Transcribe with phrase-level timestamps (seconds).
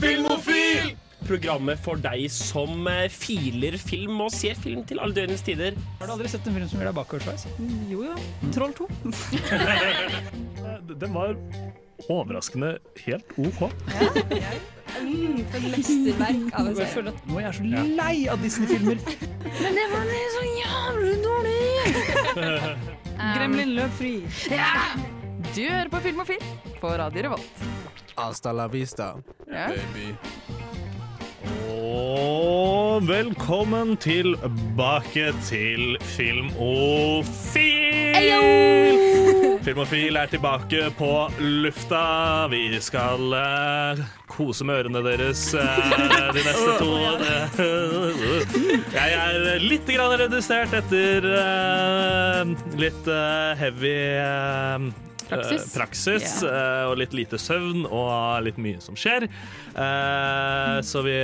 [0.00, 0.94] Filmofil!
[1.26, 5.74] Programmet for deg som eh, filer film og ser film til alle døgnets tider.
[5.98, 7.46] Har du aldri sett en film som gjør deg bakoversveis?
[7.90, 8.18] Jo jo.
[8.54, 8.86] Troll 2.
[11.02, 11.34] Den var
[12.12, 13.64] overraskende helt OK.
[15.02, 16.86] Mm, av en Jeg serie.
[16.92, 17.64] føler at nå er jeg så
[17.98, 19.02] lei av Disney-filmer.
[19.58, 21.58] Men det var så jævlig dårlig!
[23.34, 24.14] Gremlin løp fri.
[25.54, 26.44] Du hører på Film og Film
[26.80, 27.56] på Radio Revolt.
[28.16, 29.14] Hasta la vista,
[29.52, 29.66] Ja.
[29.68, 30.14] baby.
[31.70, 37.76] Og velkommen tilbake til Filmofil!
[39.66, 42.46] Filmofil er tilbake på lufta.
[42.50, 43.98] Vi skal uh,
[44.30, 45.60] kose med ørene deres uh,
[46.32, 46.96] de neste to
[48.96, 52.44] Jeg er litt grann redusert etter eh,
[52.78, 53.06] litt
[53.60, 53.96] heavy
[55.28, 55.62] Praksis.
[55.66, 59.26] eh, praksis eh, og litt lite søvn og litt mye som skjer.
[59.76, 60.82] Mm.
[60.86, 61.16] så vi,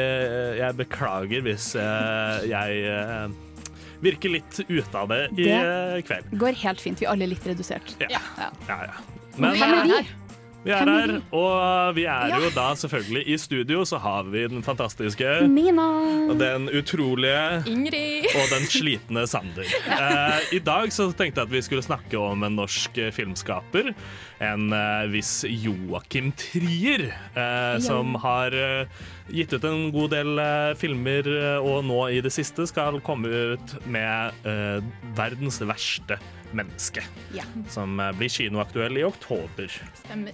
[0.58, 3.28] jeg beklager hvis eh, jeg eh,
[4.02, 6.32] virker litt ute av det i Det- eh, kveld.
[6.38, 6.98] Går helt fint.
[7.00, 7.94] Vi er alle litt redusert.
[8.02, 8.08] Ja.
[8.38, 8.50] Ja.
[8.68, 8.96] Ja, ja.
[9.38, 10.06] Men Hvem er vi?
[10.64, 14.44] Vi er er her, og vi er jo da selvfølgelig i studio, så har vi
[14.48, 15.86] den fantastiske Mina.
[16.30, 18.28] og den utrolige Ingrid.
[18.36, 19.66] og den slitne Sander.
[20.02, 23.92] Eh, I dag så tenkte jeg at vi skulle snakke om en norsk eh, filmskaper.
[24.42, 28.86] En eh, viss Joakim Trier, eh, som har eh,
[29.30, 31.28] gitt ut en god del eh, filmer,
[31.62, 34.32] og nå i det siste skal komme ut med
[35.16, 36.18] 'Verdens verste
[36.52, 37.44] menneske', Ja.
[37.68, 39.68] som blir kinoaktuell i oktober.
[40.04, 40.32] Stemmer.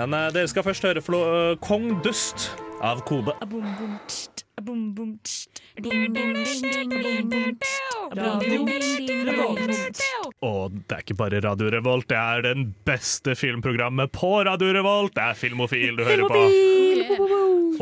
[0.00, 2.46] Men uh, dere skal først høre Flo uh, 'Kong Dust'
[2.80, 3.34] av Kode.
[10.40, 15.12] Og det er ikke bare Radio Revolt, det er den beste filmprogrammet på Radio Revolt.
[15.18, 16.40] Det er Filmofil du hører på.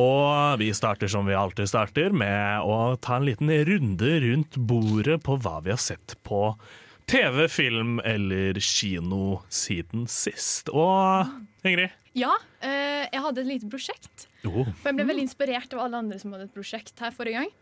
[0.02, 5.22] Og vi starter som vi alltid starter, med å ta en liten runde rundt bordet
[5.22, 6.56] på hva vi har sett på
[7.08, 10.68] TV, film eller kino siden sist.
[10.68, 11.30] Og
[11.64, 11.94] Ingrid?
[12.18, 14.26] Ja, eh, jeg hadde et lite prosjekt.
[14.44, 14.66] Oh.
[14.82, 17.52] For jeg ble veldig inspirert av alle andre som hadde et prosjekt her forrige gang.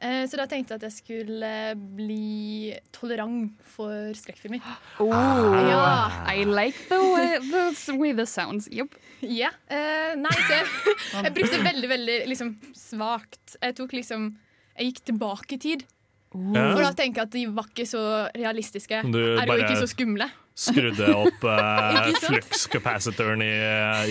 [0.00, 1.52] Eh, så da tenkte jeg at jeg skulle
[1.96, 4.60] bli tolerant for skrekkfilmer.
[5.00, 6.10] Oh, Ja.
[6.28, 8.68] I like the way, the way this sounds.
[8.72, 8.96] Yep.
[9.24, 9.48] Ja.
[9.68, 10.68] Uh, nei, så jeg,
[11.24, 13.56] jeg brukte veldig, veldig liksom svakt.
[13.60, 14.30] Jeg tok liksom
[14.76, 15.86] Jeg gikk tilbake i tid.
[16.30, 16.68] Ja.
[16.76, 18.00] For da tenker jeg at de var ikke så
[18.38, 19.00] realistiske.
[19.10, 20.28] Du er jo ikke så skumle.
[20.60, 23.50] Skrudde opp eh, flux-capacitoren i,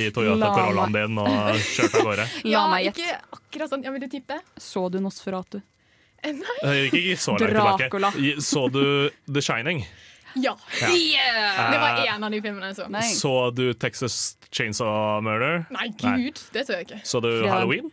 [0.04, 2.26] i Toyota La Corollaen din og kjørte av gårde.
[2.44, 3.06] La Ja, meg gjette.
[3.06, 3.86] ikke akkurat sånn.
[3.88, 4.40] Jeg vil du tippe?
[4.60, 5.62] Så du Nosferatu?
[6.24, 6.58] Eh, Nei.
[6.64, 8.12] Eh, Ikke, ikke så langt Dracula.
[8.12, 8.44] tilbake.
[8.44, 8.84] Så du
[9.32, 9.86] The Shining?
[10.36, 10.56] Ja.
[10.82, 10.90] Ja.
[10.92, 11.72] Yeah!
[11.72, 12.90] Det var én en av de filmene jeg så.
[12.92, 13.06] Nei.
[13.16, 14.18] Så du Texas
[14.52, 15.64] Chainsaw Murder?
[15.74, 17.00] Nei, gud, det tør jeg ikke.
[17.08, 17.88] Så du Halloween?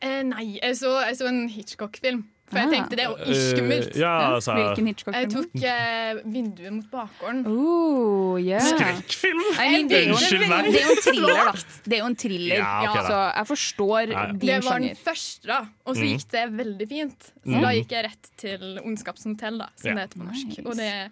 [0.00, 2.22] Eh, nei, jeg så, jeg så en Hitchcock-film.
[2.50, 2.72] For jeg Ah.
[2.74, 3.92] tenkte det er jo skummelt.
[3.94, 5.30] Uh, ja, altså Hvilken Jeg Hitchcock-film?
[5.30, 7.44] tok uh, vinduet mot bakgården.
[7.46, 8.60] Oh, yeah.
[8.60, 9.42] Skrekkfilm?
[9.54, 10.64] Unnskyld en, meg.
[10.72, 11.52] det er jo en thriller, da.
[11.84, 14.26] Det er jo en thriller, Ja, okay, så jeg forstår Ja.
[14.32, 15.60] din Det var den første, da.
[15.86, 16.10] Og så Mm.
[16.18, 17.20] gikk det veldig fint.
[17.46, 17.60] Så Mm.
[17.62, 19.94] da gikk jeg rett til 'Ondskapshotell', da, som Ja.
[19.94, 20.46] det heter på norsk.
[20.46, 20.66] Nice.
[20.66, 21.10] Og det,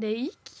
[0.00, 0.54] det gikk.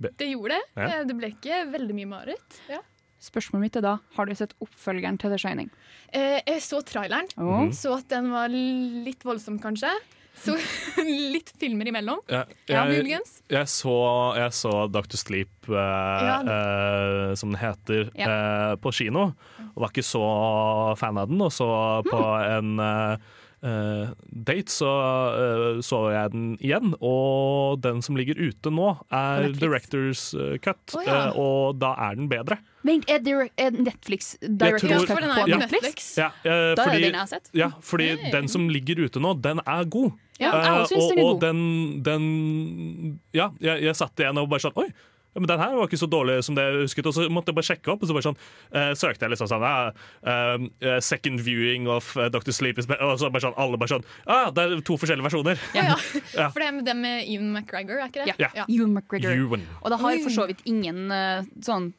[0.00, 0.62] Det- gjorde det.
[0.76, 0.82] Ja.
[1.00, 2.60] Eh, Det ble ikke veldig mye mareritt.
[2.68, 2.78] Ja.
[3.20, 5.68] Spørsmålet mitt er da, har du sett oppfølgeren til The Shining?
[6.12, 7.28] Eh, Jeg så traileren.
[7.36, 7.66] Oh.
[7.76, 9.90] Så at den var litt voldsom, kanskje.
[10.40, 10.54] Så
[11.34, 12.22] litt filmer imellom.
[12.30, 13.42] Ja, Ja, jeg, muligens.
[13.52, 13.92] jeg, så,
[14.38, 15.18] jeg så Dr.
[15.20, 19.26] Sleep, eh, eh, som den heter, eh, på kino.
[19.74, 20.24] Og var ikke så
[20.96, 21.42] fan av den.
[21.44, 21.68] Og så
[22.08, 23.28] på en eh, eh,
[23.62, 24.88] date så
[25.36, 26.94] eh, så jeg den igjen.
[27.04, 29.60] Og den som ligger ute nå, er Netflix.
[29.60, 30.94] Directors eh, cut.
[30.96, 31.18] oh, ja.
[31.28, 32.58] eh, og da er den bedre.
[32.86, 33.20] Vent, er,
[33.60, 35.82] er Netflix Director's tror- Cut for den på er på Netflix?
[35.84, 36.08] Netflix.
[36.18, 37.50] Ja, eh, Da er det den jeg har sett.
[37.52, 38.30] ja, fordi Hey.
[38.32, 40.12] den som ligger ute nå, den er god.
[40.40, 44.38] Ja, jeg Eh, synes og, den er og den, den Ja, jeg, jeg satt igjen
[44.40, 44.88] og bare sånn Oi!
[45.34, 47.06] Ja, men den her var ikke så dårlig som det jeg husket.
[47.06, 48.40] Og så måtte jeg bare sjekke opp, og så bare sånn,
[48.74, 49.92] uh, søkte jeg liksom sånn uh,
[50.26, 52.50] uh, Second viewing of Dr.
[52.56, 52.90] Sleep is.
[52.98, 55.62] Og så bare sånn, alle bare sånn ah, Det er to forskjellige versjoner.
[55.76, 55.98] Ja, ja.
[56.40, 56.46] Ja.
[56.52, 58.36] For det er med dem med Ewan McGregor, er ikke det?
[58.40, 58.64] Ja.
[58.66, 59.34] Ewan McGregor.
[59.34, 59.64] Ewan.
[59.82, 61.10] Og det har for så vidt ingen
[61.64, 61.90] sånn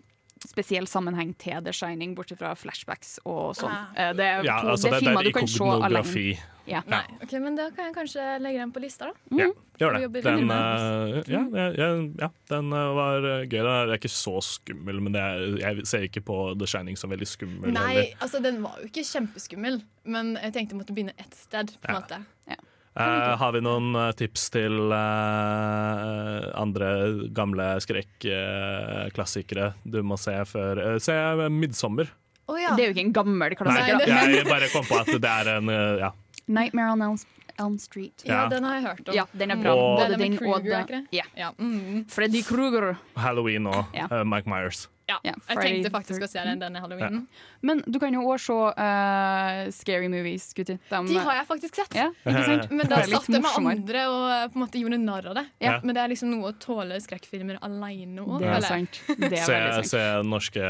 [0.47, 3.71] spesiell sammenheng til The Shining, bortsett fra flashbacks og sånn.
[3.73, 3.91] Ah.
[3.95, 6.37] Eh, Det er, Ja, to, altså, det er det, filmer du kan se alene.
[6.67, 6.81] Ja.
[6.87, 9.37] Nei, ok, Men da kan jeg kanskje legge den på lista, da.
[9.37, 9.47] Ja,
[9.81, 10.23] gjør det.
[10.23, 11.89] Den, eh, ja, ja, ja,
[12.21, 13.49] ja, den eh, var gøy.
[13.49, 17.09] Den er ikke så skummel, men det er, jeg ser ikke på The Shining som
[17.09, 17.73] veldig skummel.
[17.73, 18.17] Nei, eller.
[18.21, 21.77] altså den var jo ikke kjempeskummel, men jeg tenkte jeg måtte begynne ett sted.
[21.81, 22.55] på en Ja.
[22.91, 26.89] Eh, har vi noen eh, tips til uh, andre
[27.31, 31.15] gamle skrekkklassikere du må se før Se
[31.47, 32.11] 'Midsommer'.
[32.51, 32.73] Oh, ja.
[32.75, 34.01] Det er jo ikke en gammel klassiker.
[34.03, 35.71] Nei, jeg bare kom på at det er en
[36.01, 36.09] ja.
[36.51, 37.19] Nightmare on Elm,
[37.61, 38.23] Elm Street.
[38.25, 38.47] ja, Ja.
[38.49, 39.15] den har jeg hørt om.
[39.15, 39.73] Ja, den er bra.
[39.75, 41.03] Og- Både den den og det?
[41.15, 41.23] Ja.
[41.37, 41.51] Ja.
[41.59, 42.05] Mm.
[42.09, 42.97] Freddy Kruger.
[43.15, 44.07] Halloween og Ja.
[44.11, 44.87] uh, Mike Myers.
[45.09, 45.17] ja.
[45.25, 47.25] yeah, Jeg tenkte faktisk å se den denne halloweenen.
[47.61, 50.77] Men du kan jo òg se uh, scary movies, gutter.
[50.89, 51.95] De, De har jeg faktisk sett.
[51.95, 52.71] Yeah, ikke sant?
[52.71, 55.45] Men da satt jeg med andre og på en måte gjorde narr av det.
[55.59, 55.79] Ja.
[55.83, 58.39] Men det er liksom noe å tåle skrekkfilmer aleine òg.
[58.39, 59.01] Det er sant.
[59.19, 59.91] Det er Se, sant.
[59.91, 60.63] se norske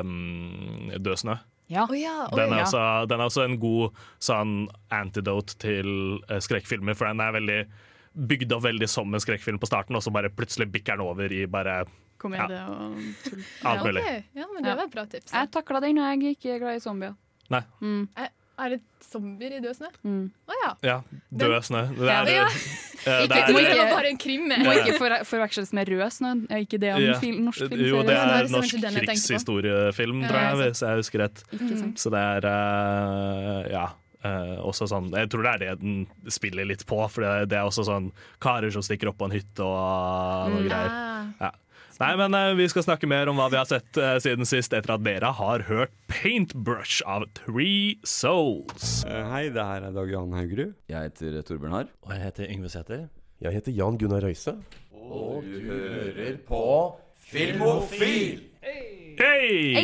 [0.00, 1.36] um, Død snø.
[1.68, 1.84] Ja.
[1.88, 2.64] Oh, ja, Oh, Den er, ja.
[2.64, 7.58] også, den er også en god sånn antidote til eh, skrekkfilmer, for den er veldig
[8.16, 11.32] bygd opp veldig som en skrekkfilm på starten, og så bare plutselig bikker den over
[11.32, 11.84] i bare
[12.22, 12.94] Komedie og
[13.26, 13.42] tull.
[13.66, 14.02] alt Ja, mulig.
[14.06, 14.24] ok.
[14.40, 14.76] ja, men det Ja.
[14.78, 15.32] var et bra tips.
[15.32, 17.14] Jeg takla den, og jeg er ikke glad i zombier.
[17.50, 17.60] Nei.
[17.82, 18.08] Mm,
[18.58, 19.88] Er det zombier i Død snø?
[20.02, 20.30] mm.
[20.48, 20.70] oh, ja.
[20.88, 20.94] Ja,
[21.30, 21.82] død snø.
[21.98, 22.44] Det Ja, er, ja.
[22.46, 24.46] eh, det er, det var bare en krim.
[24.48, 24.86] Må jeg.
[24.86, 26.30] ikke for, forveksles med Rød snø.
[26.48, 27.18] Er ikke det en Ja.
[27.20, 27.84] film, norsk film?
[27.84, 31.44] jo, det er norsk krigshistoriefilm, Ja, tror jeg, hvis jeg husker rett.
[31.52, 31.92] Mm.
[32.00, 33.84] Så det er eh, ja.
[34.24, 37.60] eh, også sånn, jeg tror det er det den spiller litt på, for det, det
[37.60, 38.08] er også sånn
[38.42, 40.90] karer som stikker opp på en hytte og noe greier.
[40.90, 41.28] Ah.
[41.40, 41.52] Ja.
[41.96, 44.74] Nei, men uh, Vi skal snakke mer om hva vi har sett uh, siden sist,
[44.76, 49.00] etter at dere har hørt 'Paintbrush' av Three Souls.
[49.08, 50.74] Eh, Hei, det her er Dag Jan Haugerud.
[50.92, 51.88] Jeg heter Torbjørn Harr.
[52.04, 53.06] Og jeg heter Yngve Sæther.
[53.40, 54.56] Jeg heter Jan Gunnar Røise.
[54.92, 56.62] Og du hører på
[57.30, 58.42] Filmofil!
[59.16, 59.80] Hei!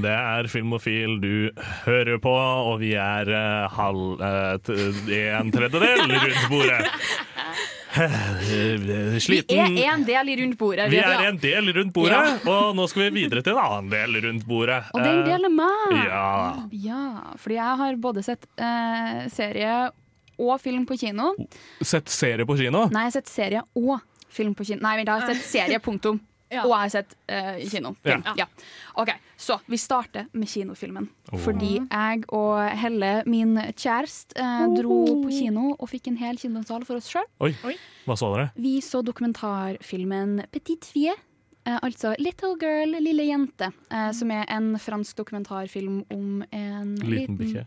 [0.00, 1.50] Det er Filmofil du
[1.84, 4.78] hører på, og vi er uh, halv uh, t-
[5.36, 6.86] en tredjedel rundt bordet.
[7.90, 10.90] Vi er en del rundt bordet.
[10.92, 14.20] Vi er en del rundt bordet, og nå skal vi videre til en annen del
[14.26, 14.82] rundt bordet.
[14.94, 15.96] Og den Eh, deler meg.
[16.06, 16.66] Ja.
[16.70, 17.02] Ja,
[17.36, 19.90] fordi jeg har både sett eh, serie
[20.40, 21.32] og film på kino.
[21.82, 22.86] Sett serie på kino?
[22.94, 23.98] Nei, jeg har sett serie og
[24.30, 24.80] film på kino.
[24.86, 26.20] Nei, vent, jeg har sett serie, punktum.
[26.50, 26.64] Ja.
[26.64, 27.94] Og jeg har sett uh, kino.
[28.06, 28.18] Ja.
[28.38, 28.46] Ja.
[28.98, 31.08] OK, så vi starter med kinofilmen.
[31.30, 31.38] Oh.
[31.38, 36.86] Fordi jeg og Helle, min kjæreste, uh, dro på kino og fikk en hel kinosal
[36.88, 37.26] for oss sjøl.
[37.46, 37.76] Oi, Oi.
[38.06, 38.50] hva så dere?
[38.58, 41.16] Vi så dokumentarfilmen Petite Fie.
[41.64, 43.70] Eh, altså Little Girl, lille jente.
[43.92, 47.66] Eh, som er en fransk dokumentarfilm om en Liten bikkje.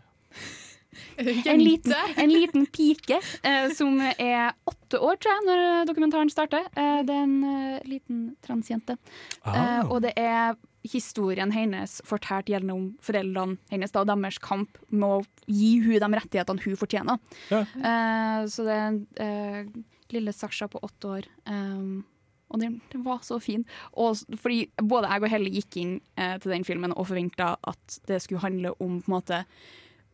[1.18, 6.68] En liten, en liten pike eh, som er åtte år, tror jeg, når dokumentaren starter.
[6.76, 8.98] Eh, det er en eh, liten transjente.
[9.44, 9.84] Eh, Ah.
[9.90, 15.20] og det er historien hennes fortalt gjennom foreldrene hennes da, og deres kamp med å
[15.48, 17.20] gi hun de rettighetene hun fortjener.
[17.50, 17.62] Ja.
[17.64, 19.70] Eh, så det er eh,
[20.12, 21.30] lille Sasha på åtte år.
[21.48, 22.04] Um,
[22.52, 23.64] og den, den var så fin.
[23.98, 27.96] Og, fordi både jeg og Helle gikk inn eh, til den filmen og forventa at
[28.06, 29.40] det skulle handle om på en måte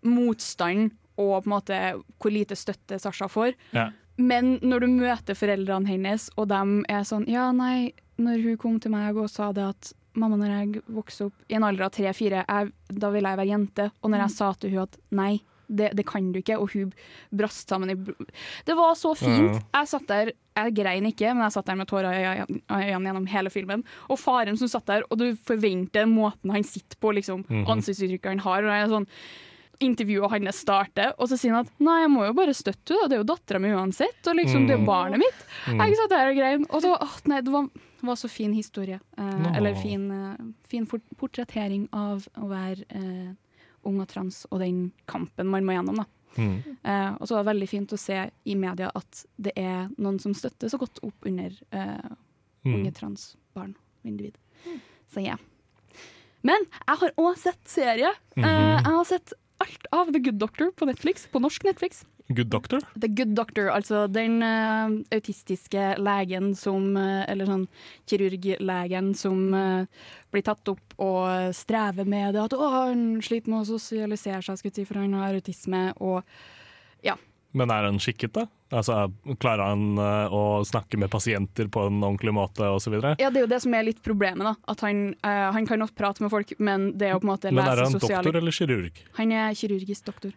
[0.06, 1.80] motstand og på en måte
[2.20, 3.54] hvor lite støtte Sasha får.
[3.76, 3.90] Ja.
[4.20, 6.60] Men når du møter foreldrene hennes, og de
[6.92, 10.50] er sånn Ja, nei, når hun kom til meg og sa det at mamma, når
[10.52, 13.86] jeg vokste opp i en alder av tre-fire, da ville jeg være jente.
[14.02, 15.32] Og når jeg sa til hun at nei,
[15.70, 16.90] det, det kan du ikke, og hun
[17.30, 17.96] brast sammen i
[18.66, 19.60] Det var så fint.
[19.70, 23.28] Jeg satt der, jeg grein ikke, men jeg satt der med tårer i øynene gjennom
[23.30, 23.84] hele filmen.
[24.10, 28.44] Og faren som satt der, og du forventer måten han sitter på, liksom, ansiktsuttrykket han
[28.48, 28.66] har.
[28.66, 29.08] Og jeg er sånn
[29.80, 33.08] intervjuet hans starter, og så sier han at nei, jeg må jo bare støtte henne,
[33.08, 35.44] det er jo dattera mi uansett, og liksom, det er jo barnet mitt.
[35.66, 37.68] Jeg satt der og grein, og så, åh, nei, det var,
[38.02, 39.00] var så fin historie.
[39.16, 39.52] Eh, no.
[39.56, 40.36] Eller fin, eh,
[40.68, 40.86] fin
[41.16, 43.30] portrettering av å være eh,
[43.88, 46.02] ung og trans, og den kampen man må gjennom.
[46.02, 46.06] da.
[46.36, 46.58] Mm.
[46.84, 50.20] Eh, og så var det veldig fint å se i media at det er noen
[50.22, 52.10] som støtter så godt opp under eh,
[52.60, 52.74] Mm.
[52.76, 53.22] unge trans
[53.56, 53.70] barn
[54.04, 54.34] og individ.
[55.08, 55.38] Så ja.
[56.44, 58.10] Men jeg har òg sett serie.
[58.36, 58.84] Eh, Mhm.
[58.84, 62.04] jeg har sett alt av The Good Doctor på Netflix, på norsk Netflix.
[62.30, 62.80] Good Doctor?
[63.00, 67.64] The Good Doctor, altså den uh, autistiske legen som uh, Eller sånn
[68.06, 72.44] kirurglegen som uh, blir tatt opp og strever med det.
[72.44, 75.88] At å, han sliter med å sosialisere seg, skulle jeg si, for han har autisme.
[75.98, 76.22] Og
[77.52, 78.44] Men er han skikket, da?
[78.70, 79.08] Altså,
[79.42, 82.94] Klarer han eh, å snakke med pasienter på en ordentlig måte osv.?
[83.18, 84.46] ja, det er jo det som er litt problemet.
[84.46, 87.26] da At han, uh, han kan nok prate med folk, men det er jo på
[87.26, 89.02] en måte Men er han sosiale doktor eller kirurg?
[89.18, 90.36] Han er kirurgisk doktor.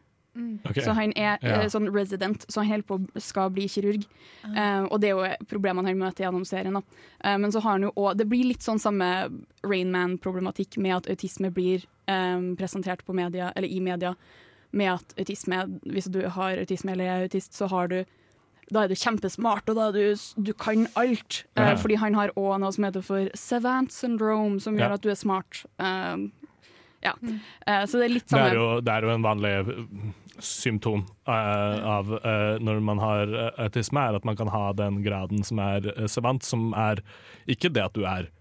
[0.65, 0.81] Ok.
[0.81, 1.61] Så han er Ja.
[1.61, 4.05] eh, sånn resident, så han holder på å skal bli kirurg.
[4.43, 6.73] Uh, og det er jo problemene han møter gjennom serien.
[6.73, 6.81] Da.
[7.23, 9.29] Eh, men så har han jo også, det blir litt sånn samme
[9.63, 14.15] Rainman-problematikk med at autisme blir um, presentert på media, eller i media
[14.73, 18.03] med at autisme, hvis du har autisme eller er autist, så har du
[18.73, 21.43] da er du kjempesmart, og da er du, du kan alt.
[21.59, 24.87] Eh, fordi han har òg noe som heter for savant syndrome, som Ja.
[24.87, 25.65] gjør at du er smart.
[25.83, 26.23] Eh,
[27.03, 27.13] ja.
[27.67, 29.73] Eh, så det er litt Det er, jo, det er jo en vanlig eh,
[30.39, 35.03] symptom eh, av eh, når man har eh, autisme, er at man kan ha den
[35.03, 37.03] graden som er eh, savant, som er
[37.45, 38.31] ikke det at du er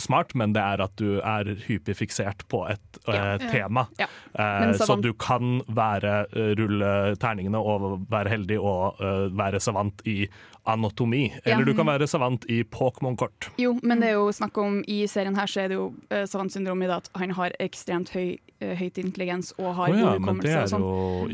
[0.00, 3.86] smart, men det er at du er hyperfiksert på et eh, tema.
[4.00, 4.08] Ja.
[4.38, 6.90] Eh, så du kan være, eh, rulle
[7.22, 10.26] terningene og være heldig og uh, være savant i
[10.66, 11.28] anatomi.
[11.44, 11.54] Ja.
[11.54, 13.50] Eller du kan være savant i Pokémon-kort.
[13.60, 16.24] Jo, men det er jo snakk om i serien her så er det jo uh,
[16.26, 20.20] savantsyndrom i det at han har ekstremt høy, høyt intelligens og har oh, ja, god
[20.20, 20.86] hukommelse og sånn.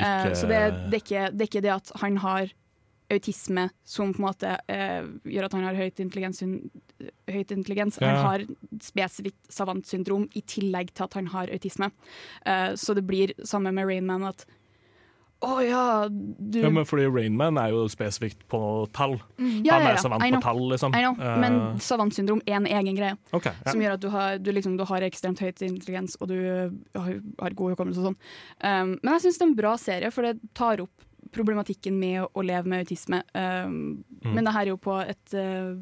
[0.02, 2.52] Eh, så det, det, er ikke, det er ikke det at han har
[3.12, 6.42] autisme som på en måte eh, gjør at han har høyt intelligens.
[7.30, 8.00] Høyt intelligens.
[8.00, 8.14] Ja.
[8.14, 8.46] Han har
[8.82, 11.92] spesifikt savantsyndrom i tillegg til at han har autisme.
[12.46, 14.46] Eh, så det blir samme med Rainman at
[15.42, 18.60] å ja, du Ja, men fordi Rainman er jo spesifikt på
[18.94, 19.16] tall.
[19.66, 20.94] Ja, Han er ja, savant på tall, liksom.
[20.94, 21.18] I know.
[21.18, 23.16] Eh, Men savantsyndrom er en egen greie.
[23.34, 23.72] Okay, Ja.
[23.72, 26.36] Som gjør at du har, du liksom, du har ekstremt høyt intelligens og du
[26.94, 28.18] har, har god hukommelse og sånn.
[28.62, 32.26] Um, men jeg syns det er en bra serie, for det tar opp problematikken med
[32.28, 33.22] å, leve med autisme.
[33.34, 34.34] Um, Mm.
[34.36, 35.74] Men det her er jo på et uh,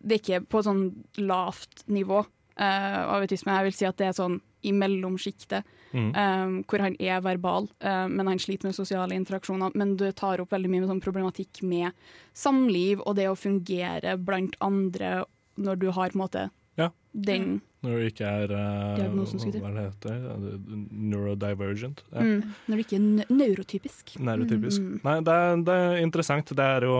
[0.00, 0.86] Det er ikke på et sånn
[1.18, 3.52] lavt nivå uh, av autisme.
[3.52, 6.12] Jeg vil si at det er sånn i mellomsjiktet, Mm.
[6.14, 9.72] um, hvor han er verbal, uh, men han sliter med sosiale interaksjoner.
[9.74, 11.90] Men du tar opp veldig mye med sånn problematikk med
[12.32, 15.24] samliv og det å fungere blant andre
[15.58, 16.44] når du har på en måte
[16.80, 16.88] Ja.
[17.12, 20.50] den Når du ikke er eh, Diagnosen, skulle Hva er det heter
[20.90, 22.02] Neurodivergent.
[22.12, 22.24] Ja.
[22.24, 24.12] mm, Når du ikke er neurotypisk.
[24.20, 24.82] Neurotypisk.
[24.84, 24.98] Mm.
[25.06, 26.52] Nei, det er, det er interessant.
[26.56, 26.98] Det er jo,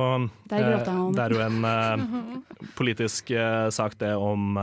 [0.48, 2.06] det er eh, det er jo en eh,
[2.80, 3.32] politisk
[3.76, 4.56] sak, det om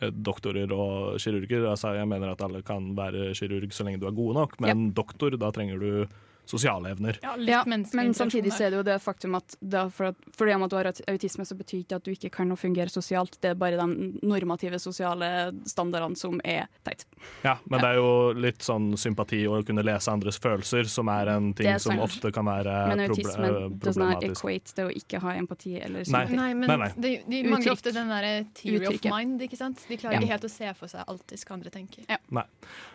[0.00, 1.66] doktorer og kirurger.
[1.74, 4.90] Altså, jeg mener at alle kan være kirurg så lenge du er god nok, men
[4.96, 6.06] doktor, da trenger du
[6.50, 7.18] sosiale evner.
[7.22, 10.54] Ja, litt Ja, men samtidig er det jo det faktum at det, for at fordi
[10.56, 13.38] om at du har autisme, så betyr ikke at du ikke kan fungere sosialt.
[13.40, 13.86] Det er bare de
[14.26, 15.30] normative sosiale
[15.70, 17.06] standardene som er teit.
[17.46, 21.08] Ja, men det er jo litt sånn sympati og å kunne lese andres følelser som
[21.14, 24.42] er en ting er som ofte kan være Men autisme eh, does not problematisk.
[24.42, 26.04] equate det å ikke ha empati eller Nei.
[26.10, 26.36] sympati.
[26.36, 26.90] Nei, men Nei, nei.
[26.96, 27.72] De, de mangler Uttrykk.
[27.78, 29.40] ofte den der theory of mind.
[29.46, 29.86] ikke sant?
[29.88, 30.20] De klarer Ja.
[30.20, 32.04] ikke helt å se for seg alt alltid hva andre tenker.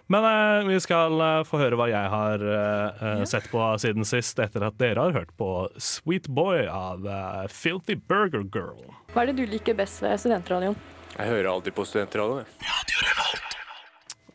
[0.07, 4.05] Men eh, vi skal eh, få høre hva jeg har eh, eh, sett på siden
[4.05, 5.47] sist, etter at dere har hørt på
[5.81, 8.83] Sweet Boy av eh, Filthy Burger Girl.
[9.15, 10.77] Hva er det du liker best ved studentradioen?
[11.15, 12.45] Jeg hører alltid på studentradioen.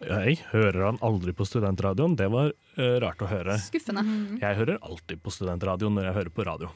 [0.00, 2.50] Jeg hører han aldri på studentradioen, det var
[2.80, 3.58] eh, rart å høre.
[3.60, 4.02] Skuffende.
[4.40, 6.70] Jeg hører alltid på studentradioen når jeg hører på radio.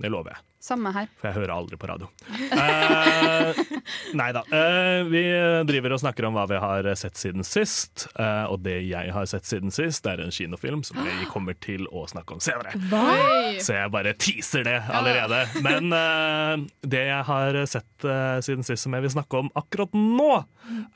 [0.00, 1.08] Det lover jeg, Samme her.
[1.20, 2.06] for jeg hører aldri på radio.
[2.56, 3.58] Eh,
[4.20, 4.42] nei da.
[4.48, 5.22] Eh, vi
[5.68, 8.06] driver og snakker om hva vi har sett siden sist.
[8.16, 11.56] eh, og det jeg har sett siden sist, det er en kinofilm som jeg kommer
[11.60, 12.72] til å snakke om senere.
[12.88, 13.04] Hva?
[13.60, 15.42] Så jeg bare teaser det allerede.
[15.64, 16.64] Men eh,
[16.96, 20.30] det jeg har sett eh, siden sist som jeg vil snakke om akkurat nå,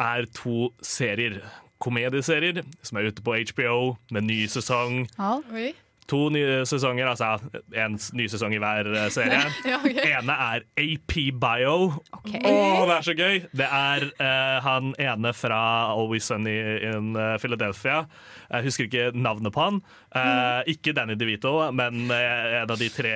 [0.00, 1.40] er to serier.
[1.84, 5.02] Komedieserier som er ute på HBO med ny sesong.
[5.20, 5.72] Oi.
[6.12, 7.38] To nye sesonger, altså
[7.80, 9.40] en ny sesong i hver eh, serie.
[9.64, 10.10] Ja, okay.
[10.12, 11.76] ene er AP Bio.
[12.12, 12.52] Å,
[12.84, 13.40] det er så gøy!
[13.56, 15.60] Det er uh, han ene fra
[15.94, 16.54] Always Sunny
[16.90, 18.02] in eh, Philadelphia.
[18.50, 19.80] Jeg husker ikke navnet på han.
[20.12, 23.14] Uh, Ikke Danny DeVito, men uh, en av de tre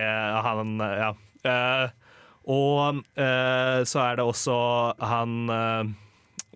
[0.48, 1.14] han Ja.
[2.48, 4.54] Og så er det også
[5.04, 5.50] han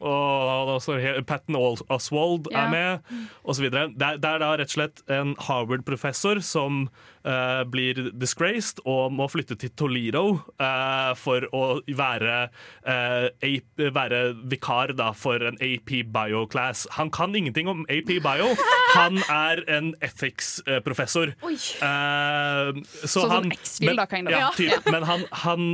[0.03, 1.57] og Patten Patton
[1.93, 3.01] Oswald er med,
[3.49, 3.69] osv.
[3.71, 6.89] Det, er- det er da rett og slett en Harvard-professor som
[7.25, 10.25] eh, blir disgraced og må flytte til Toledo
[10.61, 12.37] eh, for å være,
[12.85, 16.87] eh, AP, være vikar da, for en AP Bio-class.
[16.99, 18.53] Han kan ingenting om AP Bio.
[18.97, 21.33] Han er en ethics-professor.
[21.47, 21.55] Oi.
[21.57, 24.35] Eh, så Sånn som han, X-Fill da, kind of.
[24.37, 25.67] Ja, typ, men han, han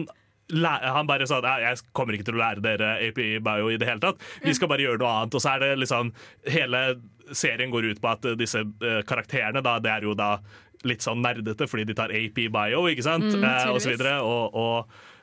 [0.48, 3.88] han bare sa at jeg kommer ikke til å lære dere AP Bio i det
[3.88, 4.22] hele tatt.
[4.44, 5.36] Vi skal bare gjøre noe annet.
[5.36, 6.12] Og så er det liksom
[6.48, 6.80] Hele
[7.36, 10.38] serien går ut på at disse eh, karakterene, da, det er jo da
[10.88, 13.28] litt sånn nerdete fordi de tar AP Bio, ikke sant?
[13.28, 14.14] Mm, eh, og så videre.
[14.24, 15.17] Og, og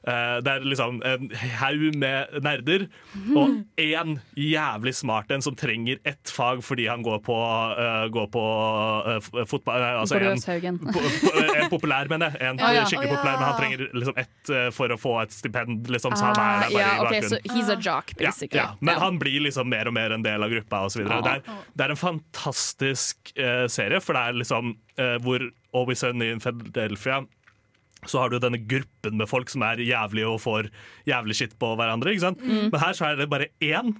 [0.45, 2.83] det er liksom en haug med nerder,
[3.35, 7.33] og én jævlig smart en som trenger ett fag fordi han går på,
[7.79, 8.43] uh, går på
[9.07, 12.41] uh, fotball uh, altså en- po- en populær, mener jeg.
[12.51, 12.83] En Ja, ja.
[12.85, 13.17] skikkelig oh, ja.
[13.17, 15.89] populær, men han trenger liksom ett eh, for å få et stipend.
[15.89, 17.29] Liksom, så han er Ah, der bare ja, i ok, bakgrunnen.
[17.29, 18.67] så he's a jock, basically.
[18.85, 21.01] Men han blir liksom mer og mer en del av gruppa osv.
[21.07, 21.21] Ja.
[21.25, 25.99] Det, er- det er en fantastisk eh, serie, for det er liksom eh, hvor Always
[26.05, 27.23] Sunny in Philadelphia
[28.11, 30.69] så har du denne gruppen med folk som er jævlige og får
[31.09, 32.13] jævlig skitt på hverandre.
[32.13, 32.43] ikke sant?
[32.43, 32.69] Mm.
[32.73, 33.95] Men her så er det bare én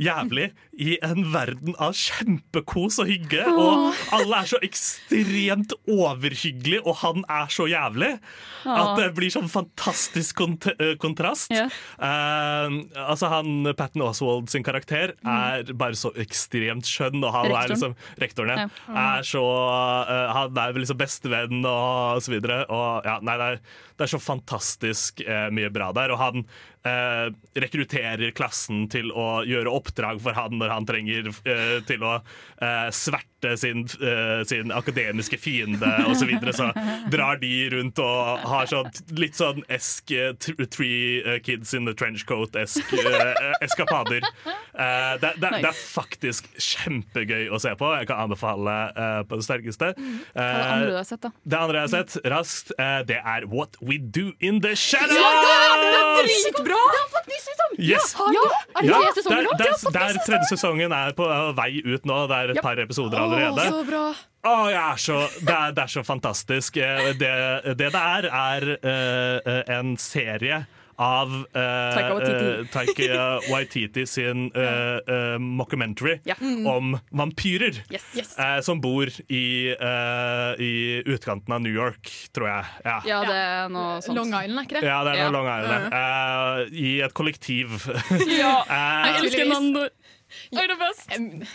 [0.00, 3.44] jævlig i en verden av kjempekos og hygge.
[3.50, 8.14] Og alle er så ekstremt overhyggelige, og han er så jævlig.
[8.64, 11.52] At det blir sånn fantastisk kont eh, kontrast.
[11.52, 11.72] Yeah.
[12.00, 12.80] Uh,
[13.10, 17.74] altså han Patton Oswald sin karakter er bare så ekstremt skjønn, og han er Rektoren.
[17.74, 19.04] liksom rektoren, ja.
[19.04, 22.62] er så uh, Han er liksom bestevenn og så videre.
[22.72, 23.62] Og ja, nei, det er,
[23.96, 26.14] det er så fantastisk uh, mye bra der.
[26.14, 26.46] Og han
[26.86, 27.26] eh,
[27.64, 32.88] rekrutterer klassen til å gjøre oppdrag for han når han trenger eh, til å eh,
[32.94, 33.29] sverte
[33.60, 36.18] sin, uh, sin akademiske fiende osv.
[36.20, 36.52] Så, videre.
[36.52, 36.66] så
[37.10, 40.32] drar de rundt og har sånn litt sånn esk eh,
[40.70, 44.22] Three eh, Kids in the Trench Coat-esk uh, eskapader.
[44.74, 47.88] Uh, det, det, det er faktisk kjempegøy å se på.
[48.00, 49.92] Jeg kan anbefale eh, på det sterkeste.
[49.96, 51.30] Hva er det andre du har sett, da?
[51.42, 55.16] Det andre jeg har sett, raskt, eh, det er What We Do In The Shadows!
[56.20, 56.80] Dritbra!
[56.92, 57.74] Det har fått ny sesong!
[57.80, 58.14] Yes.
[58.34, 58.44] Ja,
[58.76, 59.52] er det Ja, tre sesonger der, nå?
[59.60, 62.18] der, der tredje sesongen er på vei ut nå.
[62.30, 62.64] Det er et Ja.
[62.66, 63.70] par episoder allerede.
[63.70, 64.02] så bra.
[64.40, 66.76] Å, jeg er så, det, er, det er så fantastisk.
[66.80, 67.32] Eh, Det
[67.76, 70.62] det, det er, er eh, en serie
[71.00, 72.68] av uh, Taika Waititi.
[72.74, 76.34] Taika Waititi sin uh, uh, mockumentary Ja.
[76.40, 76.66] Mm.
[76.68, 77.78] om vampyrer.
[77.88, 78.04] Yes.
[78.18, 78.34] Yes.
[78.66, 79.72] som bor i,
[80.60, 80.72] i
[81.06, 82.64] utkanten av New York, tror jeg.
[82.84, 82.98] Ja.
[83.08, 84.18] Ja, det er noe sånt.
[84.18, 84.84] Long Island, er ikke det?
[84.90, 85.30] Ja, det er Ja.
[85.32, 85.96] Long Island.
[86.00, 87.78] Eh, I et kollektiv.
[88.28, 89.96] Ja, jeg elsker tydeligvis.
[90.60, 90.76] Er det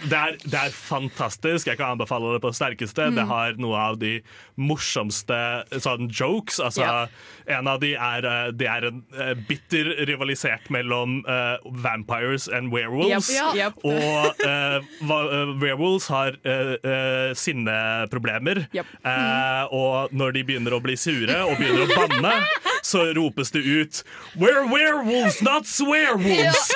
[0.10, 1.68] det, er, det er fantastisk.
[1.68, 3.10] Jeg kan anbefale det på det sterkeste.
[3.10, 3.20] Mm.
[3.20, 4.18] Det har noe av de
[4.60, 5.38] morsomste
[5.84, 6.60] sånn jokes.
[6.64, 7.58] Altså, yeah.
[7.58, 12.74] En av de er, eh, det er en eh, bitter rivalisert mellom uh, vampires and
[12.74, 13.30] werewolves.
[13.30, 13.80] Yep, yep.
[13.86, 18.66] Og uh, werewolves har uh, sinneproblemer.
[18.74, 18.86] Yep.
[19.06, 19.68] Mm.
[19.76, 22.34] og når de begynner å bli sure og begynner å banne,
[22.90, 24.02] så ropes det ut
[24.36, 26.72] We're werewolves, not swearwolves!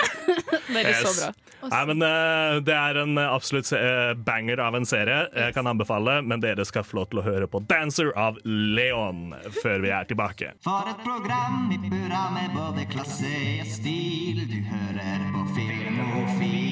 [0.69, 1.48] Det er så bra.
[1.61, 5.25] Nei, men uh, Det er en eh, absolutt eh, banger av en serie.
[5.35, 9.33] Jeg kan anbefale, men dere skal få lov til å høre på 'Dancer' av Leon
[9.61, 10.53] før vi er tilbake.
[10.63, 14.45] For et program i burra med både klasse og stil.
[14.49, 16.69] Du hører på Filmofil.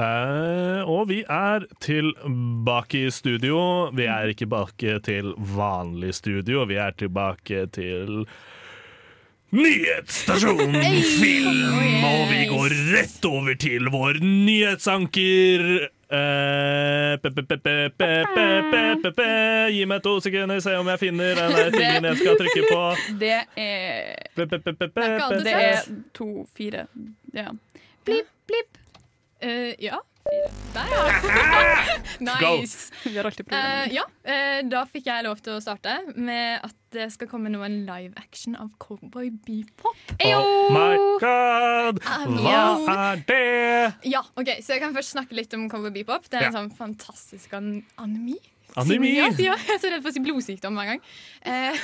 [0.00, 3.90] Uh, og vi er tilbake i studio.
[3.92, 8.24] Vi er ikke tilbake til vanlig studio, vi er tilbake til
[9.50, 10.82] Nyhetsstasjonen
[11.18, 11.64] film!
[12.06, 15.64] Og vi går rett over til vår nyhetsanker.
[19.70, 22.82] Gi meg to sekunder, se om jeg finner den tingen jeg skal trykke på.
[23.20, 25.82] Det er Det er
[26.14, 26.86] to, fire.
[27.34, 27.50] Ja.
[28.06, 28.78] Blipp, blipp.
[29.82, 29.98] Ja.
[30.74, 32.50] Der, ja.
[32.50, 32.92] nice.
[33.04, 33.86] Vi har alltid problemer.
[33.86, 37.50] Uh, ja, uh, da fikk jeg lov til å starte med at det skal komme
[37.52, 39.96] noen live action av Cowboy Bebop.
[40.26, 42.02] Oh my god!
[42.04, 42.60] Hva
[42.94, 43.40] er det?
[44.10, 46.28] Ja, ok, Så jeg kan først snakke litt om Cowboy Bebop.
[46.28, 46.58] Det er en Ja.
[46.60, 47.84] sånn fantastisk an.
[48.78, 49.14] Anemi?
[49.16, 51.02] Ja, jeg er så redd for å si blodsykdom hver gang.
[51.42, 51.80] Eh,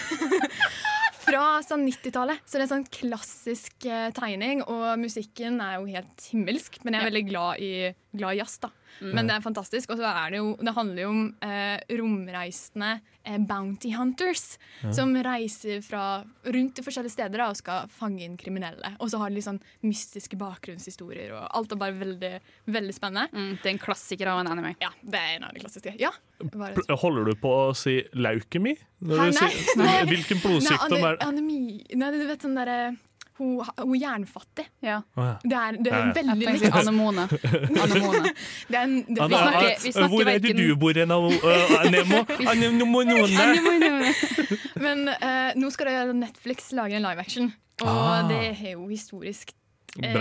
[1.27, 2.45] fra sånn 90-tallet.
[2.47, 6.81] Så det er sånn klassisk eh, tegning, og musikken er jo helt himmelsk.
[6.85, 7.73] Men jeg er veldig glad i,
[8.17, 8.73] glad i jazz, da.
[9.01, 9.91] Men det er fantastisk.
[9.93, 14.93] Og så er det jo Det handler jo om eh, romreisende eh, bounty hunters Ja.
[14.93, 18.95] som reiser fra rundt i forskjellige steder da, og skal fange inn kriminelle.
[19.01, 22.33] Og så har de litt sånn mystiske bakgrunnshistorier, og alt er bare veldig,
[22.67, 23.29] veldig spennende.
[23.63, 24.75] det er en klassiker av en anime.
[24.81, 25.95] Ja, det er en av de klassiske.
[26.01, 26.11] Ja.
[27.01, 28.77] Holder du på å si leukemi?
[29.01, 29.31] Hæ, nei.
[29.33, 29.97] sier, Nei.
[30.09, 31.27] hvilken blodsykdom Nei, er det?
[31.27, 31.59] Anemi
[31.97, 32.97] Nei, du vet sånn derre
[33.39, 34.65] hun, hun er jernfattig.
[34.83, 35.01] Ja.
[35.45, 36.13] Det er, det er Ja, ja.
[36.17, 37.27] veldig Jeg tenkte anemone.
[37.85, 38.33] Anemone.
[38.71, 41.91] Det er en, det, Anna, snakker- vi snakker Hvor er det du bor hen, uh,
[41.93, 42.23] Nemo?
[42.53, 44.15] Anemonone.
[44.81, 48.23] Men uh, nå skal det Netflix lage en live action, og Ah.
[48.29, 49.51] det er jo historisk
[50.03, 50.15] eh,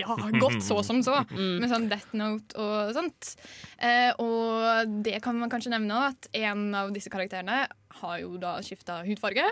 [0.00, 1.18] ja, godt så som så,
[1.60, 3.34] med sånn Death Note og sånt.
[3.80, 7.66] Eh, og det kan man kanskje nevne at en av disse karakterene
[8.00, 9.44] har jo da skifta hudfarge.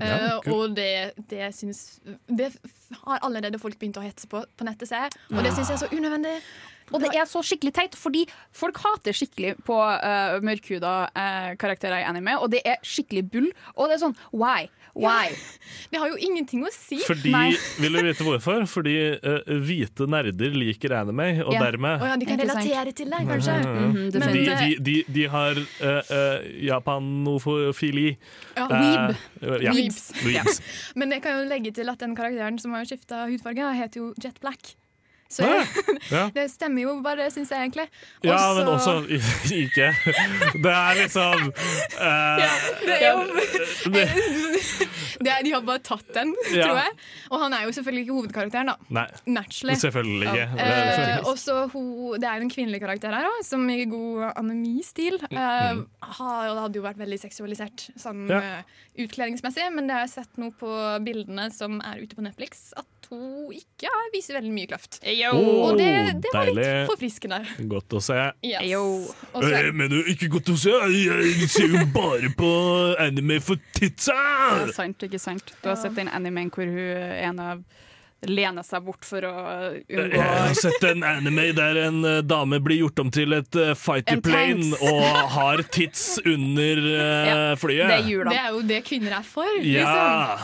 [0.00, 0.54] Eh, Ja, kult.
[0.54, 2.52] og det, det syns Det
[3.04, 5.10] har allerede folk begynt å hetse på på nettet, ser jeg.
[5.34, 6.36] Og det syns jeg er så unødvendig.
[6.92, 8.24] Og det er så skikkelig teit, fordi
[8.56, 13.48] folk hater skikkelig på uh, mørkhuda uh, karakterer i anime, og det er skikkelig bull.
[13.76, 14.68] Og det er sånn why?
[14.98, 15.28] Why?
[15.92, 16.98] Det har jo ingenting å si.
[17.06, 17.30] Fordi,
[17.78, 18.64] vil du vite hvorfor?
[18.70, 21.60] Fordi uh, hvite nerder liker anime, og Ja.
[21.68, 23.58] dermed oh, ja, de kan relatere til deg, kanskje.
[23.62, 23.86] Mhm.
[23.88, 28.08] Mhm, de, Men, de, de, de har uh, uh, japanofili.
[28.56, 29.16] Ja, weeb.
[29.62, 30.02] ja, Weebs.
[30.24, 30.60] weebs.
[30.98, 34.12] Men jeg kan jo legge til at den karakteren som har skifta hudfarge, heter jo
[34.22, 34.74] Jet Black.
[35.28, 36.22] Så ja.
[36.36, 37.84] det stemmer jo bare, syns jeg egentlig.
[38.24, 38.94] Ja, men også
[39.52, 39.90] ikke.
[40.64, 41.50] Det er liksom
[42.00, 42.54] eh,
[42.86, 43.26] det er jo
[43.92, 44.04] det,
[45.20, 46.64] det er, De har bare tatt den, Ja.
[46.64, 46.94] tror jeg.
[47.30, 48.76] Og han er jo selvfølgelig ikke hovedkarakteren, da.
[48.96, 49.76] Nei, Naturally.
[49.82, 50.48] selvfølgelig ikke.
[50.56, 53.84] Det Eh, er- og så Det er jo en kvinnelig karakter her òg, som i
[53.84, 55.84] god anemistil uh, Mm.
[56.00, 58.38] det hadde jo vært veldig seksualisert sånn Ja.
[58.40, 58.62] eh,
[59.04, 60.72] utkledningsmessig, men det har jeg sett nå på
[61.04, 64.98] bildene som er ute på Netflix, at to ikke er- viser veldig mye kløft.
[65.32, 65.88] Oh, og det,
[66.22, 67.40] det var litt forfriskende.
[67.68, 68.18] Godt å se.
[68.44, 68.76] Yes.
[69.32, 70.70] Og så- Eh, Men det er ikke godt å se.
[70.92, 72.52] Jeg ser jo bare på
[73.00, 74.14] anime for titsa!
[74.14, 75.52] Ja, sant, ikke sant.
[75.62, 77.64] Du har sett den animen hvor hun ene
[78.26, 79.32] lener seg bort for å
[79.78, 83.54] unngå Jeg har sett en anime der en eh, dame blir gjort om til et
[83.54, 85.04] eh, fighter plane og
[85.36, 87.86] har tits under eh, Ja, flyet.
[87.86, 88.24] det er.
[88.32, 89.46] Det er jo det kvinner er for.
[89.62, 90.38] Ja.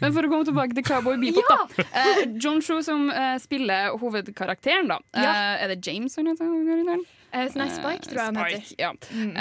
[0.00, 1.84] Men for å komme tilbake til Cowboy Bebop, da.
[2.00, 5.00] Eh, John Cho som eh, spiller hovedkarakteren, da.
[5.14, 5.30] Ja.
[5.30, 7.00] Eh, er det James han heter?
[7.30, 8.62] Eh, nei, Spike, tror jeg han heter.
[8.64, 8.90] Spike, ja.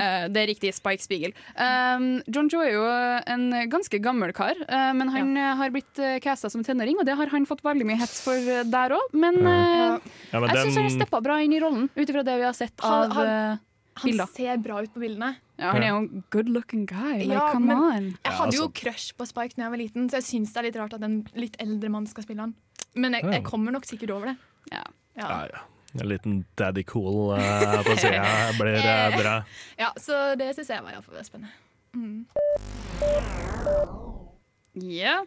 [0.04, 0.74] Eh, det er riktig.
[0.78, 1.32] Spike Spiegel.
[1.56, 2.84] Um, John Cho er jo
[3.34, 5.56] en ganske gammel kar, eh, men han ja.
[5.58, 8.38] har blitt uh, casta som tenåring, og det har han fått veldig mye hets for
[8.38, 9.16] eh, der òg.
[9.18, 9.98] Men eh,
[10.30, 12.46] Ja, men jeg syns han har steppa bra inn i rollen, ut ifra det vi
[12.46, 13.66] har sett Han- av han- eh,
[14.00, 14.30] Han bilder.
[14.36, 15.34] ser bra ut på bildene.
[15.60, 17.18] Ja, han er jo en good looking guy.
[17.20, 18.06] Like, Ja, come men on.
[18.24, 20.68] Jeg hadde jo crush på Spike da jeg var liten, så jeg syns det er
[20.70, 22.56] litt rart at en litt eldre mann skal spille han.
[22.96, 24.38] Men jeg, jeg kommer nok sikkert over det.
[24.72, 24.86] Ja.
[25.20, 25.28] Ja.
[25.28, 25.66] Ja, ja.
[26.00, 28.24] En liten daddy cool uh, på sida
[28.60, 29.36] blir uh, bra.
[29.80, 31.52] Ja, så det syns jeg var iallfall spennende.
[31.98, 32.26] Mm.
[34.86, 35.24] Ja.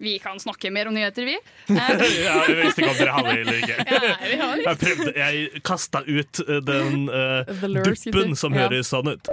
[0.00, 1.34] Vi kan snakke mer om nyheter, vi.
[2.24, 3.76] ja, Vi visste ikke om dere hadde det eller ikke.
[3.90, 4.66] Ja, vi har litt.
[4.66, 7.52] Jeg, prøvde, jeg kasta ut eh, den uh,
[7.84, 8.64] duppen som Ja.
[8.64, 9.28] høres sånn ut.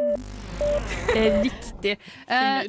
[1.15, 1.95] Eh, Riktig.
[2.27, 2.67] Uh,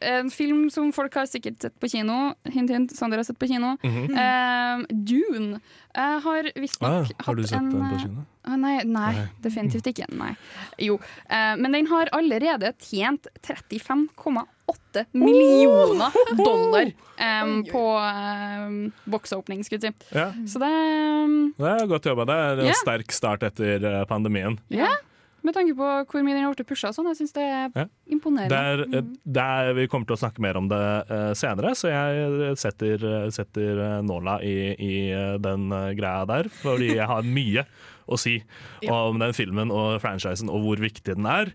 [0.00, 2.34] en film som folk har sikkert sett på kino.
[2.44, 2.96] Hint, hint.
[2.96, 3.76] Sander har sett på kino.
[3.82, 4.80] Mm -hmm.
[4.80, 5.60] uh, Dune
[5.96, 8.24] uh, har visstnok Ah, har du sett en den på eh, kino?
[8.48, 9.26] Uh, nei, nei, Nei.
[9.44, 10.06] definitivt ikke.
[10.16, 10.32] Nei.
[10.78, 10.96] Jo.
[11.28, 16.92] Eh, men den har allerede tjent 35,8 millioner dollar
[17.44, 20.16] um, på um, box-opening, skulle jeg si.
[20.16, 22.26] Ja, Så det um, det er godt jobba.
[22.30, 22.80] Det er en yeah.
[22.80, 24.58] sterk start etter eh, pandemien.
[24.72, 24.88] Ja.
[25.46, 27.84] Med tanke på hvor mye den har blitt pusha, sånn, jeg syns det er Ja.
[28.12, 28.50] imponerende.
[28.52, 31.72] Der, er, eh, det er, vi kommer til å snakke mer om det eh, senere,
[31.78, 34.94] så jeg setter, setter eh, nåla i, i
[35.40, 36.50] den greia der.
[36.60, 37.64] Fordi jeg har mye
[38.10, 38.40] å si
[38.90, 41.52] om den filmen og franchisen og hvor viktig den er,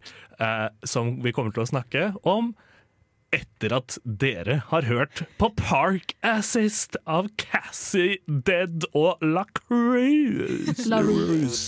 [0.88, 2.54] som vi kommer til å snakke om
[3.36, 10.86] etter at dere har hørt på Park Assist av Cassie Dead og La Cruz.
[10.88, 11.65] La Cruz.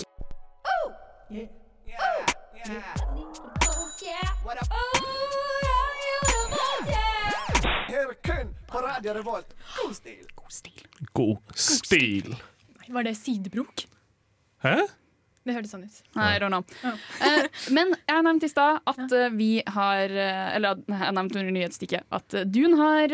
[7.87, 9.55] Her kun på Radio Revolt.
[9.83, 10.25] God stil.
[11.13, 12.35] God stil.
[12.89, 13.73] Var det sidebrok?
[14.63, 14.75] Hæ?
[15.47, 15.97] Det hørtes sånn ut.
[16.19, 16.63] I don't know.
[17.23, 21.53] Eh, men jeg nevnte i stad at eh, vi har eh, Eller jeg nevnte under
[21.55, 23.13] nyhetsstikket at Dune har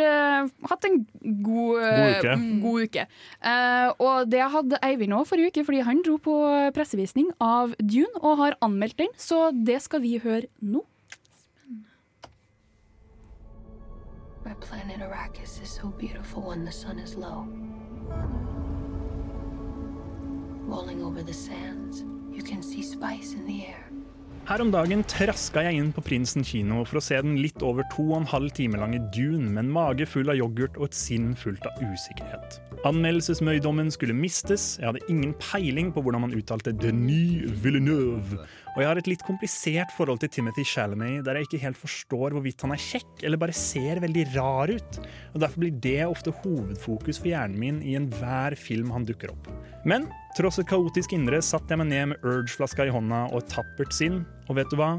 [0.72, 2.34] hatt en god, God uke.
[2.40, 3.06] mm, god uke.
[3.54, 6.38] Eh, og det hadde Eivind òg forrige uke, fordi han dro på
[6.76, 10.82] pressevisning av Dune og har anmeldt den, så det skal vi høre nå.
[14.44, 17.46] My planet Arrakis is so beautiful when the sun is low.
[20.68, 22.04] Rolling over the sands,
[24.44, 27.86] Her om dagen traska jeg inn på Prinsen kino for å se den litt over
[27.94, 30.98] to og en halv time lange Dune med en mage full av yoghurt og et
[30.98, 32.60] sinn fullt av usikkerhet.
[32.84, 38.42] Anmeldelsesmøydommen skulle mistes, jeg hadde ingen peiling på hvordan man uttalte Denis Villeneuve,
[38.74, 42.36] og jeg har et litt komplisert forhold til Timothy Chalamet, der jeg ikke helt forstår
[42.36, 45.00] hvorvidt han er kjekk eller bare ser veldig rar ut.
[45.32, 49.48] Og Derfor blir det ofte hovedfokus for hjernen min i enhver film han dukker opp.
[49.88, 53.54] Men tross et kaotisk indre satt jeg meg ned med Urge-flaska i hånda og et
[53.54, 54.98] tappert sinn, og vet du hva?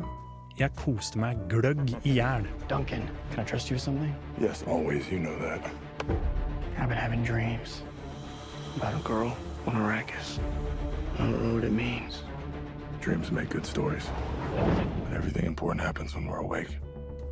[0.57, 2.49] Jeg koste meg gløgg i hjel.
[2.71, 4.15] Duncan, can I trust you with something?
[4.41, 5.11] Yes, always.
[5.13, 5.69] You know that.
[6.85, 7.83] I've been having dreams
[8.77, 9.35] about a girl
[9.67, 10.39] on Arrakis.
[11.19, 12.23] I don't know what it means.
[13.01, 14.05] Dreams make good stories.
[15.05, 16.69] But everything important happens when we're awake.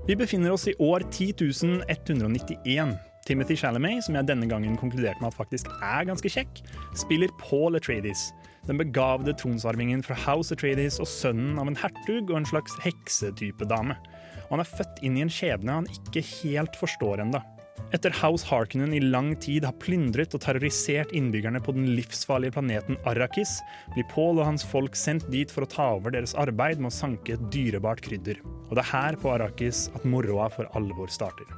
[0.07, 2.97] Vi befinner oss i år 10191.
[3.27, 6.65] Timothy Chalamet, som jeg denne gangen konkluderte med at faktisk er ganske kjekk,
[6.97, 8.33] spiller Paul Atreides,
[8.67, 13.69] den begavede tronsarvingen fra House Atreides og sønnen av en hertug og en slags heksetype
[13.69, 14.01] dame.
[14.49, 17.45] Og han er født inn i en skjebne han ikke helt forstår enda.
[17.93, 22.97] Etter House Harkonnen i lang tid har plyndret og terrorisert innbyggerne på den livsfarlige planeten
[23.09, 23.59] Arrakis,
[23.93, 26.97] blir Paul og hans folk sendt dit for å ta over deres arbeid med å
[26.97, 28.41] sanke et dyrebart krydder.
[28.71, 31.49] Og det er her på Arrakis at moroa for alvor starter.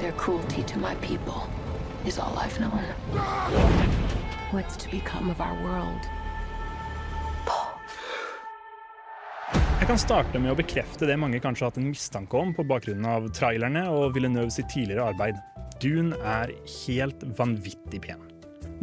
[0.00, 1.48] Their cruelty to my people
[2.04, 2.84] is all I've known.
[4.52, 6.19] What's to become of our world?
[9.80, 12.66] Jeg kan starte med å bekrefte det mange kanskje har hatt en mistanke om på
[12.68, 15.38] bakgrunn av trailerne og Villeneuve sitt tidligere arbeid.
[15.80, 18.20] Dune er helt vanvittig pen.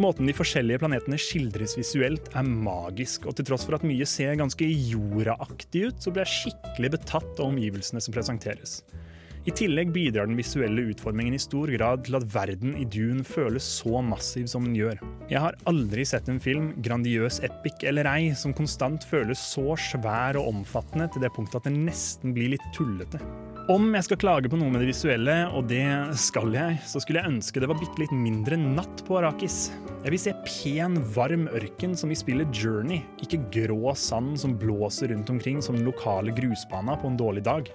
[0.01, 4.39] Måten de forskjellige planetene skildres visuelt er magisk, og til tross for at mye ser
[4.41, 8.79] ganske jordaaktig ut, så blir jeg skikkelig betatt av omgivelsene som presenteres.
[9.45, 13.69] I tillegg bidrar den visuelle utformingen i stor grad til at verden i Dune føles
[13.77, 15.05] så massiv som den gjør.
[15.27, 20.37] Jeg har aldri sett en film, grandiøs epic eller ei, som konstant føles så svær
[20.39, 23.19] og omfattende til det punktet at den nesten blir litt tullete.
[23.67, 25.83] Om jeg skal klage på noe med det visuelle, og det
[26.15, 29.57] skal jeg, så skulle jeg ønske det var bitte litt mindre natt på Arakis.
[30.05, 35.11] Jeg vil se pen, varm ørken som i spillet Journey, ikke grå sand som blåser
[35.11, 37.67] rundt omkring som den lokale grusbana på en dårlig dag.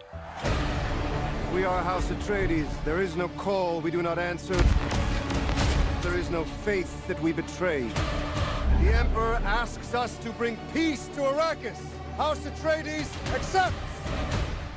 [1.53, 2.73] We are House Atreides.
[2.87, 4.57] There is no call we do not answer.
[6.13, 7.89] There is no faith that we betray.
[8.83, 11.81] The Emperor asks us to bring peace to Arrakis.
[12.19, 13.95] House Atreides accepts!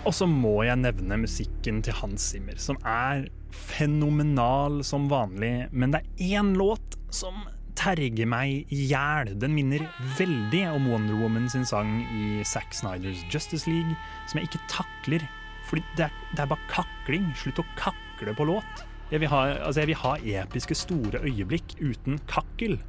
[0.06, 5.68] Og så må jeg nevne musikken til Hans Zimmer, som er fenomenal som vanlig.
[5.76, 7.44] Men det er én låt som
[7.76, 9.36] terger meg i hjel.
[9.36, 14.00] Den minner veldig om Wonder Woman sin sang i Zack Snyders Justice League,
[14.32, 15.28] som jeg ikke takler.
[15.68, 17.34] Fordi det er, det er bare kakling.
[17.36, 18.88] Slutt å kakle på låt.
[19.12, 22.80] Jeg vil, ha, altså jeg vil ha episke, store øyeblikk uten kakkel.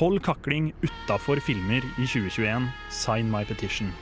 [0.00, 2.66] Hold kakling utafor filmer i 2021.
[2.90, 3.92] Sign my petition.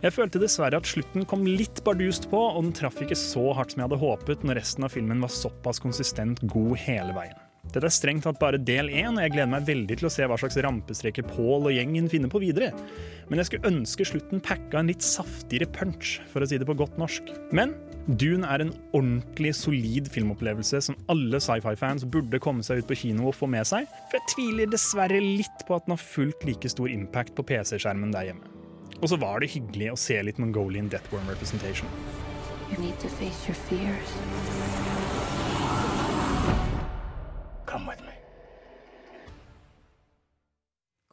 [0.00, 3.74] Jeg følte dessverre at slutten kom litt bardust på, og den traff ikke så hardt
[3.74, 7.49] som jeg hadde håpet når resten av filmen var såpass konsistent god hele veien.
[7.70, 10.26] Dette er strengt tatt bare del én, og jeg gleder meg veldig til å se
[10.26, 12.72] hva slags rampestreker Paul og gjengen finner på videre.
[13.30, 16.76] Men jeg skulle ønske slutten packa en litt saftigere punch, for å si det på
[16.78, 17.30] godt norsk.
[17.54, 17.76] Men
[18.08, 23.28] Dune er en ordentlig solid filmopplevelse som alle sci-fi-fans burde komme seg ut på kino
[23.30, 26.72] og få med seg, for jeg tviler dessverre litt på at den har fullt like
[26.72, 28.56] stor impact på PC-skjermen der hjemme.
[29.00, 31.88] Og så var det hyggelig å se litt Mongolian Deathworm representation.
[32.70, 35.09] You need to face your fears.
[37.66, 38.14] Come with me.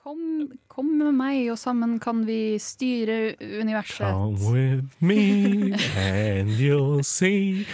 [0.03, 4.07] Kom, kom med meg, og sammen kan vi styre universet.
[4.07, 7.65] Come with me and you'll see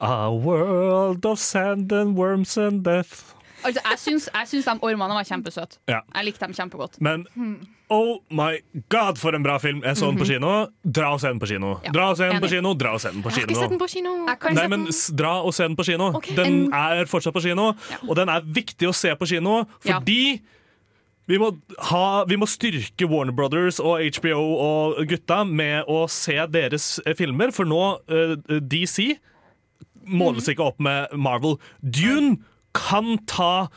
[0.00, 3.34] a world of sand and worms and death.
[3.64, 5.78] Altså, jeg syns, jeg syns de ormene var kjempesøte.
[5.88, 6.00] Ja.
[6.14, 7.00] Jeg likte dem kjempegodt.
[7.00, 7.26] Men
[7.92, 8.56] oh my
[8.88, 9.82] god, for en bra film!
[9.84, 10.32] Jeg så den på Mhm.
[10.32, 10.66] kino.
[10.84, 11.80] Dra og se den på kino.
[11.84, 12.50] Ja, Dra og se den på enig.
[12.50, 13.68] kino, dra og se den på Jeg har ikke sett kino.
[13.68, 14.26] den på kino.
[14.26, 14.88] Jeg kan Nei, se men den.
[14.92, 16.08] s- dra og se den på kino.
[16.16, 16.26] Ok.
[16.34, 17.74] Den er fortsatt på kino,
[18.08, 19.98] og den er viktig å se på kino Ja.
[20.00, 20.40] fordi
[21.28, 24.40] vi må, ha, vi må styrke Warner Brothers og HBO
[24.96, 29.18] og gutta med å se deres eh, filmer, for nå eh, DC
[30.04, 30.54] måles Mm.
[30.56, 31.58] ikke opp med Marvel.
[31.88, 32.38] Dune
[32.72, 33.68] kan ta,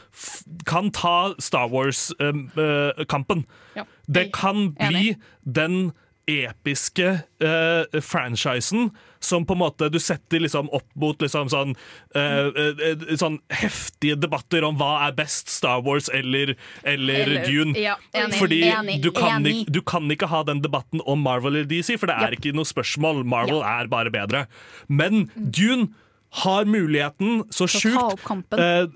[0.66, 3.46] kan ta Star Wars-kampen.
[3.76, 3.86] Ja.
[4.08, 5.92] Det kan bli den
[6.26, 11.74] episke uh, franchisen som på en måte du setter liksom opp mot liksom sånn,
[12.18, 17.76] uh, uh, sånn heftige debatter om hva er best, Star Wars eller, eller, Eller- Dune.
[17.80, 19.56] ja, enig, Fordi enig, du, kan enig.
[19.62, 22.40] Ikke, du kan ikke ha den debatten om Marvel eller DC, for det er yep.
[22.40, 23.24] ikke noe spørsmål.
[23.26, 24.46] Marvel er bare bedre.
[24.88, 25.94] Men Dune
[26.44, 28.26] har muligheten så sjukt.
[28.58, 28.88] Eh, eh,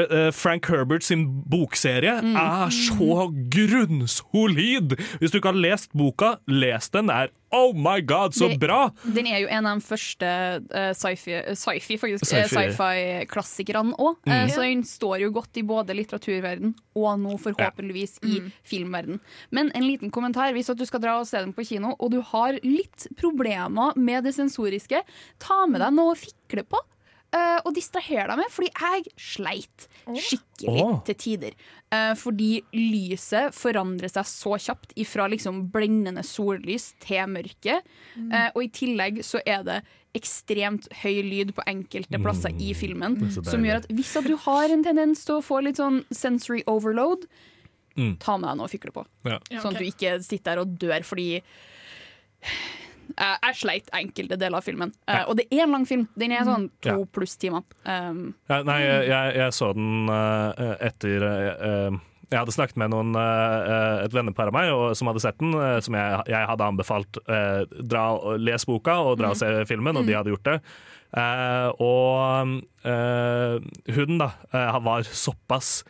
[0.00, 0.06] det?
[0.10, 2.36] Eh, Frank Herbert sin bokserie Mm.
[2.36, 4.96] er så grunnsolid!
[5.20, 7.06] Hvis du ikke har lest boka, les den.
[7.10, 8.90] Det er oh my god, så Det- bra!
[9.04, 10.30] Den er jo en av de første
[10.68, 12.68] uh, sci-fi sci-fi, faktisk, Sci-fi.
[12.70, 14.16] sci-fi-klassikerne òg.
[14.26, 14.48] Mm.
[14.52, 19.20] så den står jo godt i både litteraturverden og nå forhåpentligvis i filmverden.
[19.50, 20.52] Men en liten kommentar.
[20.56, 23.96] Hvis at du skal dra og se den på kino, og du har litt problemer
[23.96, 25.02] med det sensoriske,
[25.42, 26.80] ta med deg noe å fikle på.
[27.36, 30.96] Eh, og distraher deg med, fordi jeg sleit skikkelig oh.
[31.06, 31.56] til tider.
[31.92, 37.80] Uh, fordi lyset forandrer seg så kjapt ifra liksom blendende sollys til mørke.
[38.16, 39.80] Eh, og i tillegg så er det
[40.16, 43.18] ekstremt høy lyd på enkelte plasser i filmen.
[43.36, 46.64] Som gjør at hvis at du har en tendens til å få litt sånn sensory
[46.70, 47.28] overload,
[47.96, 48.18] Mm.
[48.20, 49.06] ta med deg noe å fikle på.
[49.24, 49.38] Ja.
[49.56, 51.40] Sånn at du ikke sitter der og dør fordi
[53.16, 54.92] Jeg sleit enkelte deler av filmen.
[55.08, 56.02] Eh, og det er en lang film.
[56.20, 57.62] Den er sånn to pluss timer.
[57.88, 62.90] Um, nei, jeg, jeg, jeg så den eh, etter eh, eh, Jeg hadde snakket med
[62.90, 66.48] noen, eh, et vennepar av meg og, som hadde sett den, eh, som jeg, jeg
[66.50, 68.04] hadde anbefalt eh, dra
[68.42, 70.18] les boka og dra og se filmen, og de Mm.
[70.18, 70.58] hadde gjort det.
[71.16, 75.84] Eh, og eh, hun da eh, var såpass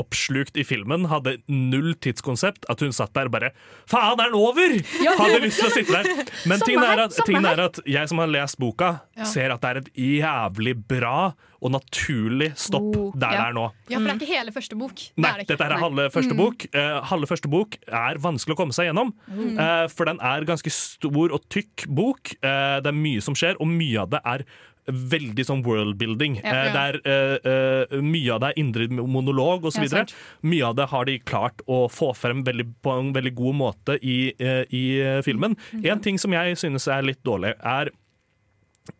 [0.00, 3.52] oppslukt i filmen, hadde null tidskonsept, at hun satt der bare
[3.86, 4.74] Faen, er den over?!
[5.04, 5.14] Ja.
[5.20, 6.30] Hadde lyst til å sitte der.
[6.50, 9.24] Men tingen er, at, tingen er at jeg som har lest boka, Ja.
[9.30, 13.38] ser at det er et jævlig bra og naturlig stopp Oh, der ja.
[13.38, 13.62] det er nå.
[13.88, 14.94] Ja, for det er ikke hele første bok.
[14.98, 15.54] Det Nei, er det ikke.
[15.54, 16.40] dette er halve første Mm.
[16.42, 16.66] bok.
[16.74, 19.14] Eh, halve første bok er vanskelig å komme seg gjennom.
[19.30, 19.56] Mm.
[19.58, 22.34] uh, for den er ganske stor og tykk bok.
[22.44, 24.44] Uh, det er mye som skjer, og mye av det er
[24.86, 26.38] veldig sånn worldbuilding.
[26.42, 26.54] Ja.
[26.68, 26.72] ja.
[26.74, 29.86] Der uh, eh, eh, Mye av det er indre monolog osv.
[29.88, 30.04] Ja,
[30.44, 33.98] mye av det har de klart å få frem veldig, på en veldig god måte
[34.00, 34.84] i, uh, i
[35.24, 35.24] filmen.
[35.24, 35.56] filmen.
[35.56, 35.92] -hmm.
[35.92, 37.90] En ting som jeg synes er litt dårlig, er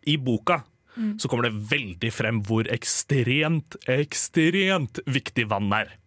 [0.05, 0.63] i boka
[0.97, 1.19] Mm.
[1.19, 5.97] så kommer det veldig frem hvor ekstremt, ekstremt viktig vann er.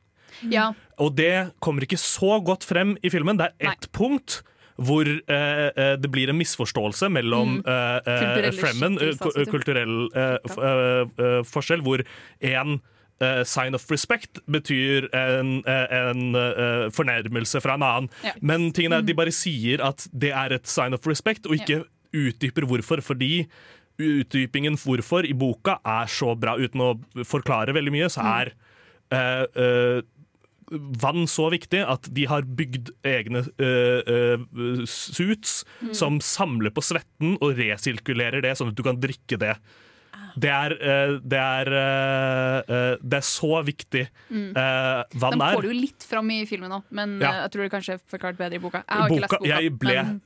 [0.49, 0.73] Ja.
[1.03, 3.37] Og det kommer ikke så godt frem i filmen.
[3.37, 4.43] Det er ett punkt
[4.79, 7.65] hvor eh, eh, det blir en misforståelse mellom Mm.
[7.67, 12.05] eh, fremmen, eh, kulturell eh, eh, forskjell, hvor
[12.41, 12.81] en
[13.21, 18.07] Uh, sign of respect betyr en, en uh, fornærmelse fra en annen.
[18.23, 18.31] Ja.
[18.41, 19.17] Men tingen er de Mm.
[19.19, 21.81] bare sier at det er et sign of respect, og ikke
[22.15, 23.03] utdyper hvorfor.
[23.03, 23.49] Fordi
[23.99, 26.93] utdypingen hvorfor i boka er så bra, uten å
[27.27, 28.31] forklare veldig mye, så Mm.
[28.39, 28.53] er
[29.11, 30.03] uh,
[30.71, 35.93] vann så viktig at de har bygd egne uh, uh, suits Mm.
[35.95, 39.55] som samler på svetten og resirkulerer det, sånn at du kan drikke det.
[40.39, 41.69] Det er, eh, det er,
[43.03, 44.53] det er så viktig Mm.
[44.55, 45.39] vann er.
[45.39, 47.33] Den får du jo litt fram i filmen òg, men Ja.
[47.43, 48.85] jeg tror det kanskje er forklart bedre i boka.
[48.89, 49.49] Jeg har ikke lest Boka, boka.
[49.63, 50.21] jeg ble men-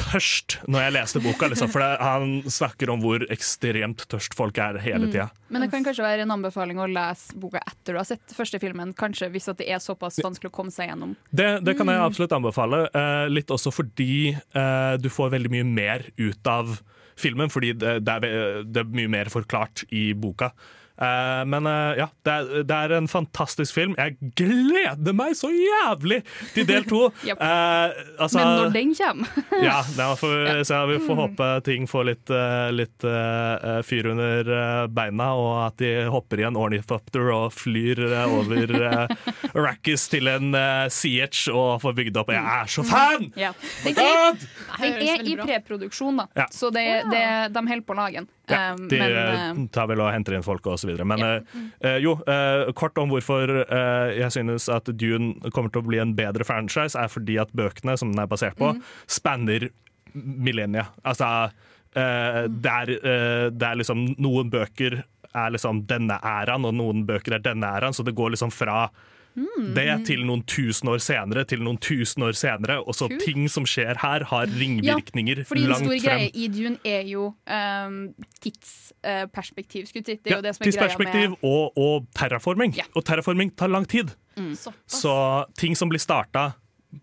[0.00, 4.58] tørst når jeg leste boka, liksom, for det, han snakker om hvor ekstremt tørst folk
[4.58, 5.30] er hele Mm.
[5.54, 8.58] Men det kan kanskje være en anbefaling å lese boka etter du har sett første
[8.62, 8.92] filmen.
[8.98, 11.14] Kanskje hvis at det er såpass vanskelig å komme seg gjennom.
[11.30, 12.06] Det, det kan jeg Mm.
[12.08, 12.88] absolutt anbefale.
[12.94, 16.80] eh, litt også fordi eh, du får veldig mye mer ut av
[17.16, 20.50] filmen, fordi det, det, er, det er mye mer forklart i boka.
[20.94, 23.96] Eh, men eh, ja, det er, det er en fantastisk film.
[23.98, 26.20] Jeg gleder meg så jævlig
[26.54, 27.08] til del to!
[27.26, 27.38] yep.
[27.44, 27.90] Eh,
[28.22, 31.20] altså- men når den kommer ja, da får vi, se, vi får Mm.
[31.20, 32.30] håpe ting får litt,
[32.74, 33.04] litt
[33.86, 34.48] fyr under
[34.90, 40.50] beina, og at de hopper i en ornithopter og flyr over uh, Arrakis til en
[40.56, 42.32] uh, CH og får bygd opp.
[42.34, 43.28] Jeg er så fan!
[43.38, 43.52] Ja.
[43.84, 46.26] Den er, i preproduksjon, da.
[46.42, 46.48] Ja.
[46.54, 48.28] Så det, det, de holder på å lage den.
[48.50, 51.06] Ja, Um, de men eh, eh, tar vel og henter inn folk videre.
[51.08, 51.30] Men ja.
[51.80, 56.00] eh, jo, eh, kort om hvorfor eh, jeg synes at Dune kommer til å bli
[56.02, 58.82] en bedre franchise, er fordi at bøkene som den er basert på, mm.
[59.06, 59.70] spanner
[60.14, 60.90] millennia.
[61.04, 61.30] Altså,
[61.96, 65.00] eh, det, er, eh, det er liksom Noen bøker
[65.34, 68.86] er liksom denne æraen, og noen bøker er denne æraen, så det går liksom fra
[69.74, 72.78] det til noen tusen år senere, til noen tusen år senere.
[72.84, 76.04] Og så ting som skjer her, har ringvirkninger fordi en langt stor frem.
[76.06, 77.96] greie i Dune er jo um,
[78.44, 80.20] tidsperspektiv, skulle jeg si.
[80.22, 82.76] Det er Ja, jo det som er greia tidsperspektiv med og, og terraforming.
[82.94, 84.14] Og terraforming tar lang tid.
[84.36, 84.54] Mm.
[84.86, 85.16] Så
[85.58, 86.52] ting som blir starta,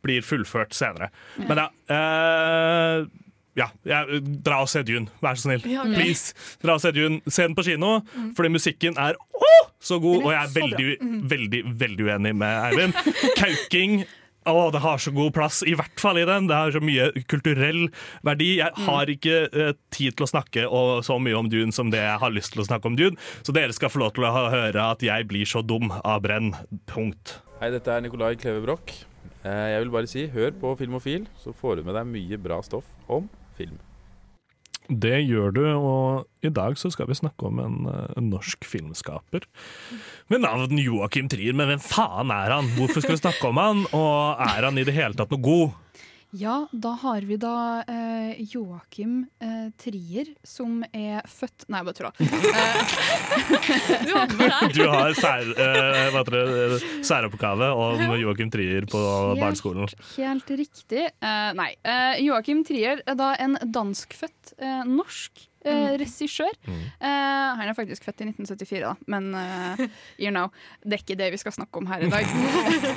[0.03, 1.11] blir fullført senere.
[1.47, 3.05] Men ja, eh,
[3.55, 4.03] ja, ja,
[4.43, 5.65] dra og se Dune, vær så snill.
[5.67, 5.83] Ja.
[5.83, 6.33] Please.
[6.63, 7.21] Dra og Se Dune.
[7.27, 8.33] Se den på kino, Mm.
[8.35, 11.21] fordi musikken er åh, så god, og jeg er veldig, Mm.
[11.29, 12.93] veldig, veldig uenig med Eivind.
[13.41, 14.05] Kauking
[14.47, 16.47] å, det har så god plass, i hvert fall i den.
[16.49, 17.89] Det har så mye kulturell
[18.23, 18.55] verdi.
[18.57, 18.85] Jeg Mm.
[18.87, 22.19] har ikke eh, tid til å snakke og, så mye om Dune som det jeg
[22.19, 24.81] har lyst til å snakke om Dune, så dere skal få lov til å høre
[24.91, 26.53] at jeg blir så dum av brenn.
[26.87, 27.37] Punkt.
[27.59, 29.05] Hei, dette er Nikolai Kleve Broch.
[29.43, 32.61] Eh, Jeg vil bare si, hør på Filmofil, så får du med deg mye bra
[32.61, 33.27] stoff om
[33.61, 33.79] film.
[34.91, 38.65] Det gjør du, og i dag så skal vi snakke om en, eh, en norsk
[38.67, 39.45] filmskaper
[40.33, 41.55] med navn Joakim Trier.
[41.55, 42.67] Men hvem faen er han?
[42.75, 43.85] Hvorfor skal vi snakke om han?
[43.95, 45.77] Og er han i det hele tatt noe god?
[46.31, 52.11] Ja, da har vi da eh, Joakim eh, Trier, som er født Nei, bare tulla.
[53.31, 58.99] Eh, Du har sær, eh, det, særoppgave om Joakim Trier på
[59.39, 59.87] barneskolen.
[60.15, 61.05] Helt riktig.
[61.21, 61.69] Eh, nei.
[61.83, 66.53] Eh, Joakim Trier er da en danskfødt eh, norsk eh, regissør.
[66.67, 69.83] Eh, han er faktisk født i 1974, da, men eh,
[70.21, 70.49] you know,
[70.83, 72.25] det er ikke det vi skal snakke om her i dag.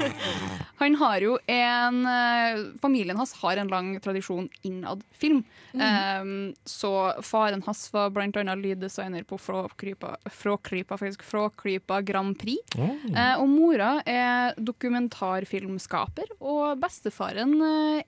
[0.83, 5.43] han har jo en eh, Familien hans har en lang tradisjon innad film.
[5.75, 6.25] Eh,
[6.69, 6.93] så
[7.25, 12.79] faren hans var blant annet lyddesigner på faktisk, Fråkrypa Grand Prix.
[12.79, 17.57] Eh, og mora er dokumentarfilmskaper, og bestefaren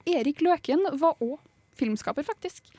[0.07, 1.38] Erik Løken var òg
[1.77, 2.71] filmskaper, faktisk.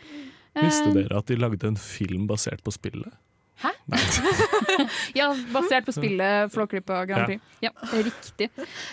[0.62, 3.12] Visste Eh, dere at de lagde en film basert på spillet?
[3.58, 3.72] Hæ?
[5.20, 7.41] ja, basert på spillet Flåklypa Grand Prix.
[7.63, 8.50] Ja, det er riktig.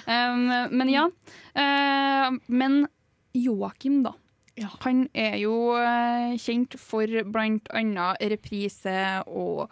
[0.09, 1.09] Um, men ja.
[1.53, 2.87] Uh, men
[3.35, 4.15] Joakim, da.
[4.85, 8.95] Han er jo eh, kjent for blant annet reprise
[9.27, 9.67] og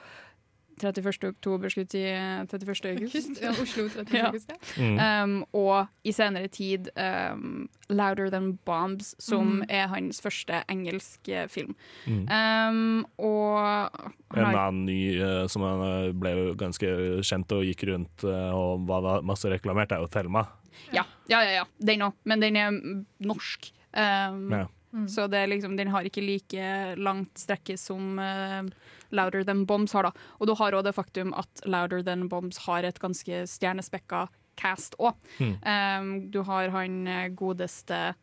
[0.83, 1.25] 31.
[1.29, 2.85] oktober, skulle si 31.
[2.90, 3.40] august.
[3.42, 4.12] Ja, Oslo 31.
[4.18, 4.27] Ja.
[4.29, 4.59] august, ja.
[4.83, 4.99] Mm.
[4.99, 9.64] Um, og i senere tid um, 'Louder Than Bombs', som Mm.
[9.68, 11.74] er hans første engelske film.
[12.07, 12.26] Mm.
[12.28, 13.91] Um, og
[14.37, 16.89] En annen ny eh, som han ble ganske
[17.22, 20.47] kjent og gikk rundt eh, og var masse reklamert, er jo Thelma.
[20.93, 21.64] Ja, ja, ja, ja.
[21.78, 22.14] den òg.
[22.24, 23.72] Men den er mm, norsk.
[23.93, 24.66] Um, Ja.
[25.09, 28.66] Så det er liksom, den har ikke like langt strekke som uh,
[29.12, 30.02] Louder Than Bombs har.
[30.08, 30.12] da.
[30.40, 34.96] Og du har òg det faktum at Louder Than Bombs har et ganske stjernespekka cast
[35.00, 35.14] òg.
[35.38, 35.54] Mm.
[35.64, 38.14] Um, du har han eh, godeste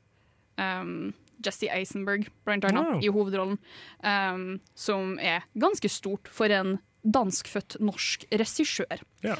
[0.57, 1.13] um,
[1.45, 2.99] Jesse Eisenberg, blant annet, Wow.
[3.01, 3.57] i hovedrollen.
[4.03, 6.77] Um, som er ganske stort for en
[7.07, 8.99] danskfødt norsk regissør.
[9.23, 9.37] Ja.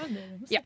[0.50, 0.62] Ja.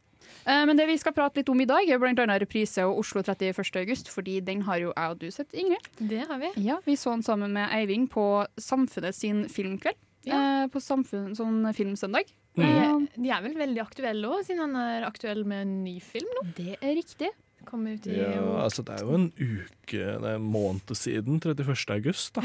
[0.45, 2.37] Uh, Men det vi skal prate litt om i dag, er bl.a.
[2.39, 3.63] reprise og Oslo 31.
[3.81, 5.89] august, fordi den har jo jeg og du sett, Ingrid.
[5.99, 6.51] Det har vi.
[6.63, 9.97] Ja, Vi så den sammen med Eivind på Samfunnet sin filmkveld.
[10.31, 12.31] Eh, på Samfunn, sånn filmsøndag.
[12.55, 15.99] De, Eh, de er vel veldig aktuelle òg, siden han er aktuell med en ny
[15.99, 16.43] film nå.
[16.55, 17.31] Det er riktig.
[17.67, 21.39] Kommer ut i Ja, altså Det er jo en uke, det er en måned siden
[21.39, 21.73] 31.
[21.95, 22.35] august.
[22.35, 22.43] da.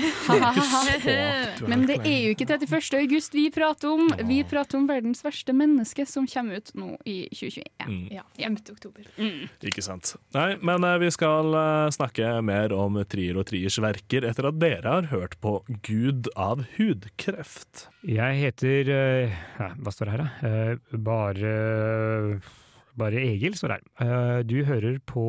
[1.04, 2.98] Det Men det er jo ikke 31.
[3.02, 4.12] august vi prater om.
[4.28, 7.88] Vi prater om verdens verste menneske, som kommer ut nå i 2021.
[7.88, 8.06] Mm.
[8.14, 8.58] Ja, 5.
[8.74, 9.08] oktober.
[9.64, 10.14] Ikke sant.
[10.36, 14.60] Nei, men eh, vi skal eh, snakke mer om Trier og Triers verker etter at
[14.60, 17.88] dere har hørt på Gud av hudkreft.
[18.06, 20.30] Jeg heter eh, ja, Hva står det her, da?
[20.48, 21.52] Eh, bare
[22.98, 23.82] bare Egil står her.
[24.02, 25.24] Eh, du hører på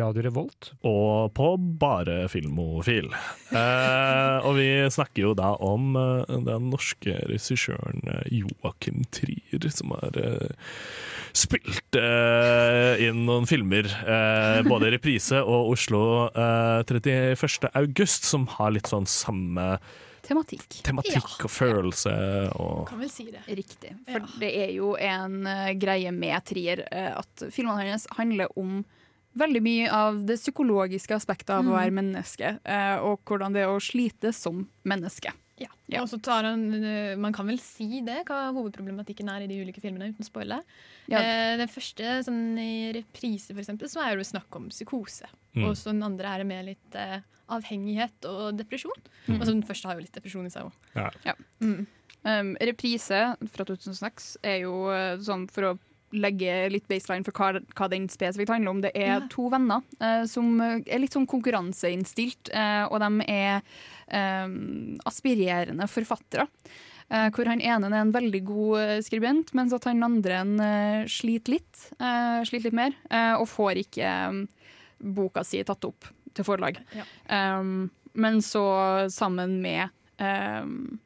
[0.00, 0.72] Radio Revolt.
[0.86, 1.48] Og på
[1.80, 3.10] Bare Filmofil.
[3.50, 10.16] Eh, og vi snakker jo da om eh, den norske regissøren Joakim Trier, som har
[11.36, 13.86] spilt eh, inn noen filmer,
[14.66, 17.70] både i reprise og Oslo eh, 31.
[17.78, 19.74] august, som har litt sånn samme
[20.30, 20.78] Tematikk.
[20.86, 22.12] tematikk og følelse.
[22.62, 23.42] Og Kan vel si det.
[23.50, 23.96] Riktig.
[24.06, 28.84] For det er jo en uh, greie med Trier uh, at filmene hennes handler om
[29.40, 31.76] veldig mye av det psykologiske aspektet av å Mm.
[31.76, 35.34] være menneske, uh, og hvordan det er å slite som menneske.
[35.60, 36.00] Ja.
[36.00, 39.58] Og så tar han, eh, Man kan vel si det, hva hovedproblematikken er i de
[39.60, 40.62] ulike filmene, uten å spoile.
[41.10, 41.20] Ja.
[41.20, 45.28] Eh, den første, sånn i reprise, for eksempel, så er det jo snakk om psykose.
[45.56, 45.66] Mm.
[45.66, 49.06] Og så den andre er det med litt eh, avhengighet og depresjon.
[49.26, 49.40] Mm.
[49.40, 51.16] Og så den første har jo litt depresjon i seg òg.
[51.26, 51.34] Ja.
[52.20, 55.76] Um, reprise fra 2006 er jo eh, sånn for å
[56.12, 58.80] legge litt baseline for hva, hva den spesifikt handler om.
[58.84, 59.26] Det er Ja.
[59.30, 63.60] to venner eh, som eh, er litt sånn konkurranseinnstilt, eh, og de er
[64.08, 64.48] eh,
[65.06, 66.48] aspirerende forfattere.
[67.10, 70.56] Eh, hvor han ene er en veldig god skribent, mens at han andre en,
[71.10, 71.86] sliter litt.
[72.46, 72.94] sliter litt mer,
[73.40, 74.12] og får ikke
[75.00, 76.78] boka si tatt opp til forlag.
[76.94, 77.04] Ja.
[77.58, 78.62] Um, men så
[79.10, 79.88] sammen med
[80.20, 81.00] um,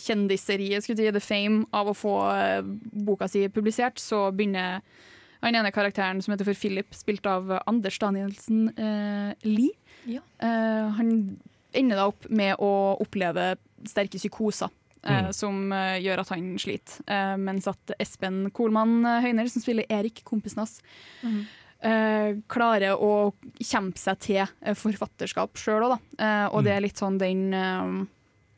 [0.00, 2.62] kjendiseriet, skulle si, the fame av å få eh,
[3.06, 4.80] boka si publisert, så begynner
[5.44, 9.74] han ene karakteren som heter for Philip, spilt av Anders Danielsen eh, Lie.
[10.08, 10.22] Ja.
[10.40, 11.10] Eh, han
[11.74, 12.72] ender da opp med å
[13.02, 13.54] oppleve
[13.86, 14.72] sterke psykoser.
[15.04, 15.32] eh, Mm.
[15.36, 17.02] Som eh, gjør at han sliter.
[17.36, 20.78] Mens at Espen Kolmann eh, Høyner, som spiller Erik, kompisen hans,
[21.20, 21.42] mm.
[21.84, 26.00] eh, klarer å kjempe seg til forfatterskap sjøl òg, da.
[26.24, 27.52] Eh, og det er litt sånn den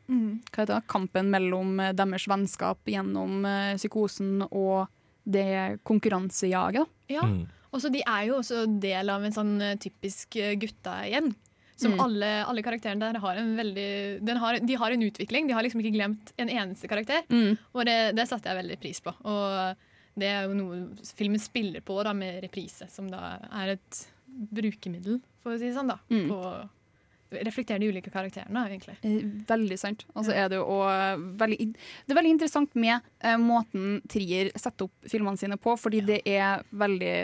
[0.09, 0.41] Mm.
[0.53, 4.87] hva heter det, kampen mellom eh, deres vennskap gjennom eh, psykosen og
[5.27, 6.87] det konkurransejaget.
[7.11, 7.25] Ja.
[7.73, 11.33] Og så de er jo også del av en sånn eh, typisk gutta-gjeng.
[11.77, 12.01] Som Mm.
[12.01, 15.47] alle, alle karakterene der har en veldig den har, De har en utvikling.
[15.47, 17.27] De har liksom ikke glemt en eneste karakter.
[17.29, 17.59] Mm.
[17.75, 19.13] Og det, det satte jeg veldig pris på.
[19.29, 19.77] Og
[20.17, 20.79] det er jo noe
[21.19, 24.07] filmen spiller på da, med reprise, som da er et
[24.57, 25.89] brukemiddel, for å si det sånn.
[25.93, 26.29] da Mm.
[26.31, 26.41] På
[27.33, 28.97] å reflektere de ulike karakterene, egentlig.
[29.03, 30.05] Eh, Veldig sant.
[30.15, 30.79] Og så er det jo
[31.41, 36.05] veldig, det er veldig interessant med eh, måten Trier setter opp filmene sine på, fordi
[36.07, 37.17] det er veldig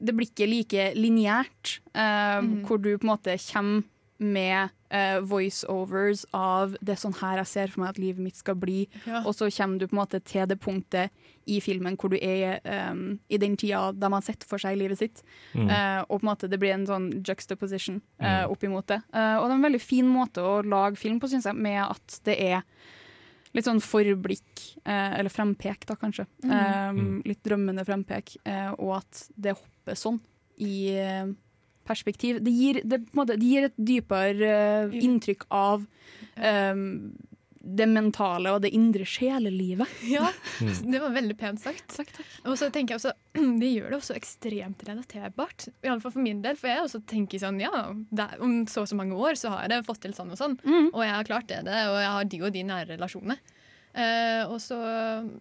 [0.00, 2.52] Det blir ikke like lineært, eh, mm.
[2.66, 3.82] hvor du på en måte kommer
[4.20, 8.36] med eh, voiceovers av 'det er sånn her jeg ser for meg at livet mitt
[8.36, 9.22] skal bli', Ja.
[9.24, 11.10] og så kommer du på en måte til det punktet
[11.46, 12.60] i filmen hvor du er
[12.90, 15.22] um, i den tida de har sett for seg livet sitt.
[15.54, 15.68] Mm.
[15.70, 18.50] Eh, og på en måte det blir en sånn juxtaposition uh, Mm.
[18.50, 19.02] opp imot det.
[19.14, 21.82] Eh, og det er en veldig fin måte å lage film på, syns jeg, med
[21.90, 22.62] at det er
[23.54, 26.26] litt sånn forblikk, eh, eller frempek, da kanskje.
[26.44, 26.50] Mm.
[26.50, 27.22] Eh, Mm.
[27.24, 30.20] Litt drømmende frempek, eh, og at det hopper sånn
[30.58, 31.26] i eh,
[31.90, 32.38] perspektiv.
[32.46, 34.54] Det gir, det, på en måte, det gir et dypere
[34.86, 35.82] uh, inntrykk av
[36.38, 36.86] um,
[37.60, 39.90] det mentale og det indre sjelelivet.
[40.14, 40.30] Ja,
[40.60, 40.90] Mm.
[40.92, 41.94] det var veldig pent sagt.
[42.44, 43.12] Og så tenker jeg også,
[43.62, 45.68] Det gjør det også ekstremt relaterbart.
[45.84, 46.56] I alle fall for min del.
[46.60, 47.70] For jeg også tenker sånn Ja,
[48.10, 50.32] det er, om så og så mange år så har jeg det fått til sånn
[50.34, 50.58] og sånn.
[50.90, 53.38] Og jeg har klart det, det, og jeg har de og de nære relasjonene.
[53.90, 54.76] Eh, og så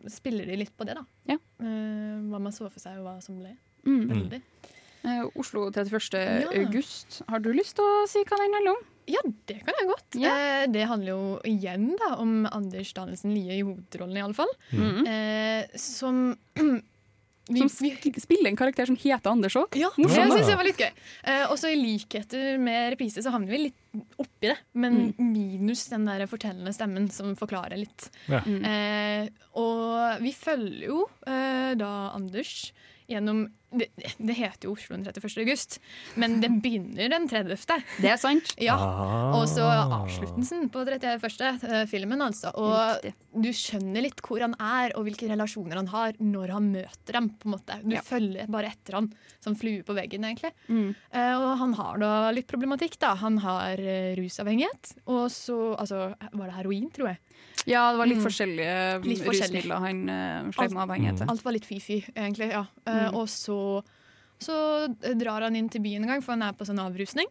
[0.10, 1.04] spiller de litt på det, da.
[1.30, 1.36] Ja.
[1.62, 3.52] Eh, hva man så for seg, og hva som ble.
[3.86, 4.06] Mm.
[4.14, 4.40] Veldig.
[4.40, 4.79] Eh,
[5.40, 6.18] Oslo 31.
[6.44, 6.50] Ja.
[6.64, 7.22] august.
[7.30, 8.86] Har du lyst til å si hva den handler om?
[9.10, 10.20] Ja, det kan jeg godt.
[10.22, 14.52] Eh, det handler jo igjen da om Anders Danielsen Lie i hovedrollen, i alle fall.
[14.76, 15.08] Mhm.
[15.10, 16.38] Eh, som
[17.50, 17.70] vi, Som
[18.22, 19.74] spiller en karakter som heter Anders òg.
[19.80, 20.92] Ja, det syns jeg var litt gøy.
[21.24, 25.88] Eh, og så i likheter med reprise så havner vi litt oppi det, men minus
[25.90, 28.12] den der fortellende stemmen som forklarer litt.
[28.30, 28.44] Ja.
[28.46, 28.62] Mm.
[28.70, 32.70] Eh, og vi følger jo eh, da Anders
[33.10, 35.38] gjennom det, det heter jo Oslo den 31.
[35.44, 35.78] august,
[36.18, 37.84] men det begynner den 30.
[38.04, 38.54] Det er sant.
[38.58, 38.76] Ja.
[38.80, 39.36] Ah.
[39.38, 41.28] Og så avsluttelsen på 31.
[41.70, 42.52] eh, filmen, altså.
[42.58, 43.06] Og
[43.44, 47.30] du skjønner litt hvor han er, og hvilke relasjoner han har når han møter dem.
[47.40, 47.78] på en måte.
[47.86, 50.52] Du følger bare etter han som flue på veggen, egentlig.
[50.68, 50.90] Mm.
[51.14, 53.14] Eh, og han har da litt problematikk, da.
[53.22, 57.20] Han har eh, rusavhengighet, og så Altså, var det heroin, tror jeg?
[57.70, 58.26] Ja, det var litt Mm.
[58.26, 59.62] forskjellige Litt forskjellig.
[59.64, 61.30] rusmidler han uh, slet med avhengighet til.
[61.32, 62.50] Alt var litt fy-fy, egentlig.
[62.52, 62.64] ja.
[62.88, 63.16] Mm.
[63.20, 63.59] Og så,
[64.40, 64.58] så
[65.20, 67.28] drar han inn til byen en gang, for han er på sånn avrusning.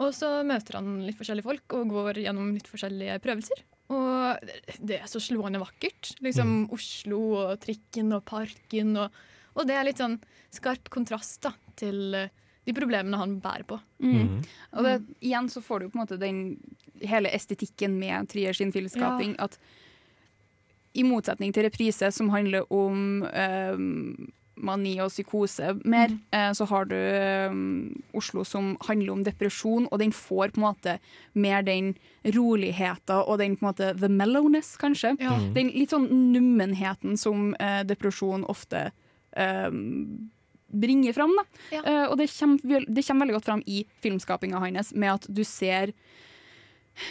[0.00, 3.62] Og så møter han litt forskjellige folk og går gjennom litt forskjellige prøvelser.
[3.90, 6.14] Og det er så slående vakkert.
[6.24, 8.94] Liksom Oslo og trikken og parken.
[9.02, 9.18] Og,
[9.58, 10.16] og det er litt sånn
[10.54, 12.30] skarp kontrast da, til eh,
[12.66, 13.78] de problemene han bærer på.
[14.02, 14.40] Mm.
[14.78, 14.96] Og det,
[15.26, 16.42] igjen så får du på en måte den
[17.00, 19.36] hele estetikken med Trier sin filmskaping.
[19.42, 19.58] At
[20.96, 23.76] i motsetning til reprise, som handler om eh,
[24.64, 27.54] mani og psykose mer, eh, så har du eh,
[28.16, 30.96] Oslo som handler om depresjon, og den får på en måte
[31.32, 31.94] mer den
[32.36, 35.14] roligheten og den på en måte the mellowness, kanskje.
[35.20, 35.36] Ja.
[35.38, 35.52] Mm.
[35.56, 38.90] Den litt sånn nummenheten som eh, depresjon ofte
[39.32, 39.70] eh,
[40.70, 41.36] bringer fram.
[41.38, 41.46] Da.
[41.80, 45.44] Eh, og det kommer, det kommer veldig godt fram i filmskapinga hans, med at du
[45.44, 45.94] ser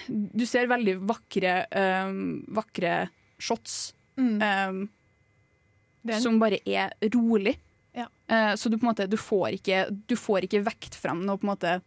[0.08, 2.10] Du ser veldig vakre, eh,
[2.54, 3.08] vakre
[3.42, 4.74] shots eh,
[6.04, 7.58] Den- som bare er rolig.
[7.96, 8.06] Ja.
[8.30, 11.38] Eh, så du på en måte du får, ikke, du får ikke vekt frem noe
[11.38, 11.82] på en måte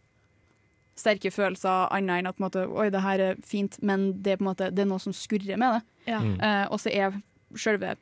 [0.95, 4.33] sterke følelser annet enn at på en måte, Oi, det her er fint, men det
[4.33, 5.83] er, på en måte, det er noe som skurrer med det.
[6.11, 6.19] Ja.
[6.19, 6.35] Mm.
[6.41, 7.21] Eh, og så er
[7.57, 7.95] selve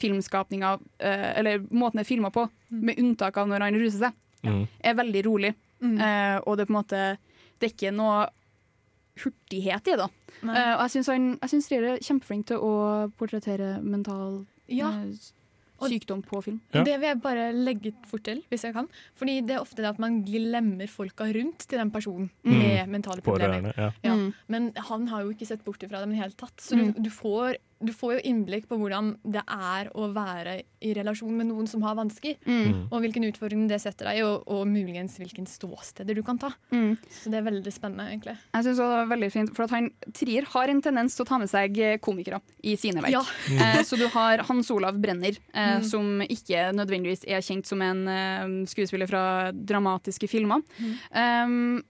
[0.00, 4.12] filmskapninga, eh, eller måten det er filma på, med unntak av når han ruser seg,
[4.42, 4.66] Mm.
[4.82, 5.54] er veldig rolig.
[5.82, 5.98] Mm.
[6.00, 7.18] Eh, og det er på en måte
[7.60, 8.26] Det er ikke noe
[9.22, 9.98] hurtighet i det.
[9.98, 10.08] da.
[10.42, 14.90] Eh, og jeg syns han- jeg synes er kjempeflink til å portrettere mental Ja.
[15.88, 16.60] Sykdom på film.
[16.74, 16.82] Ja.
[16.84, 18.88] Det vil jeg bare legge fort til, hvis jeg kan.
[19.16, 22.52] Fordi det er ofte det at man glemmer folka rundt til den personen Mm.
[22.58, 23.72] med mentale problemer.
[23.76, 23.90] Ja.
[24.04, 24.14] Ja.
[24.14, 24.32] Mm.
[24.48, 26.56] Men han har jo ikke sett bort ifra dem i det hele tatt.
[26.60, 26.92] Så Mm.
[26.94, 31.32] du, du, får, du får jo innblikk på hvordan det er å være i relasjon
[31.36, 32.36] med noen som har vansker.
[32.44, 32.88] Mm.
[32.92, 36.50] Og hvilken utfordring det setter deg, og, og muligens hvilken ståsteder du kan ta.
[36.74, 36.94] Mm.
[37.08, 38.36] Så det er veldig spennende, egentlig.
[38.52, 41.28] Jeg synes det var veldig fint, for at han, Trier har en tendens til å
[41.30, 43.16] ta med seg eh, komikere i sine verk.
[43.16, 43.24] Ja.
[43.56, 45.84] Eh, så du har Hans Olav Brenner, eh, Mm.
[45.86, 49.22] som ikke nødvendigvis er kjent som en eh, skuespiller fra
[49.54, 50.64] dramatiske filmer.
[51.14, 51.82] Um,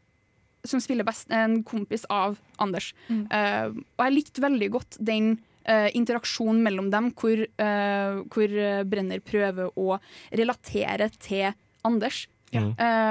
[0.66, 2.91] som spiller best en kompis av Anders.
[3.09, 3.22] Mm.
[3.32, 5.30] Eh, og jeg likte veldig godt den
[5.64, 9.98] eh, interaksjon mellom dem, hvor, uh, hvor eh, Brenner prøver å
[10.32, 11.50] relatere til
[11.86, 12.26] Anders.
[12.50, 12.66] Ja.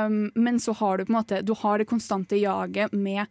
[0.06, 3.24] Um, men så har du på en måte Du har det konstante jaget med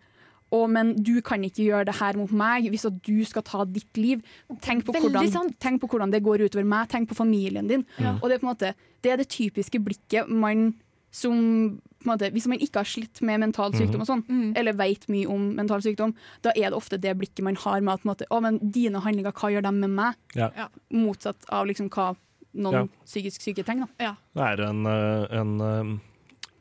[0.48, 3.66] å, men du kan ikke gjøre det her mot meg hvis at du skal ta
[3.68, 4.22] ditt liv.
[4.64, 7.84] Tenk på, hvordan, tenk på hvordan det går utover meg, tenk på familien din.
[8.00, 8.16] Ja.
[8.16, 8.72] Og det er på en måte
[9.04, 10.72] Det er det typiske blikket man
[11.14, 14.52] som måte, Hvis man ikke har slitt med mental sykdom, og sånn, Mm.
[14.56, 17.94] eller vet mye om mental sykdom, da er det ofte det blikket man har med
[17.94, 20.14] at på en måte, å, men dine handlinger, hva gjør de med meg?
[20.34, 20.50] Ja.
[20.56, 20.68] Ja.
[20.92, 22.16] Motsatt av liksom hva
[22.54, 22.86] noen Ja.
[23.04, 23.88] psykisk syke trenger.
[23.98, 24.04] Da.
[24.04, 24.14] Ja.
[24.34, 25.98] Det er en, eh, en eh,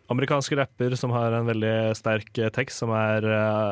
[0.10, 3.22] amerikansk rapper som har en veldig sterk eh, tekst som er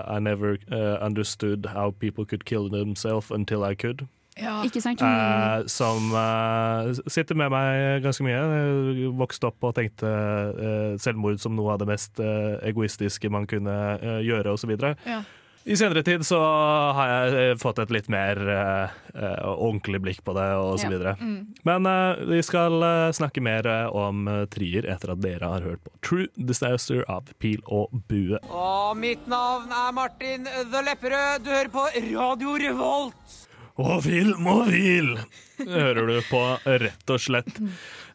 [0.07, 0.57] I never
[1.01, 4.07] understood how people could kill themselves until I could.
[4.35, 4.99] Ikke sant?
[4.99, 8.41] Eh, som eh, sitter med meg ganske mye.
[8.41, 13.47] Jeg vokste opp og tenkte eh, selvmord som noe av det mest eh, egoistiske man
[13.47, 14.75] kunne eh, gjøre, osv.
[15.07, 15.21] Ja.
[15.65, 16.37] I senere tid så
[16.93, 18.91] har jeg eh, fått et litt mer eh,
[19.55, 20.93] ordentlig blikk på det, osv.
[20.93, 21.15] Ja.
[21.17, 21.55] Mm.
[21.65, 22.85] Men eh, vi skal
[23.17, 27.95] snakke mer om Trier etter at dere har hørt på True Disaster av Pil og
[28.11, 28.37] Bue.
[28.51, 31.47] Og mitt navn er Martin The Lepperød.
[31.47, 33.41] Du hører på Radio Revolt.
[33.81, 34.29] Og hvil
[35.67, 36.39] hører du på,
[36.79, 37.57] rett og slett.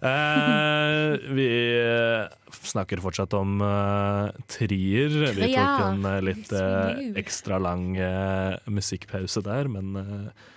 [0.00, 1.46] Eh, vi
[1.76, 2.30] eh,
[2.64, 5.12] snakker fortsatt om eh, Trier.
[5.36, 9.92] Vi tok en eh, litt eh, ekstra lang eh, musikkpause der, men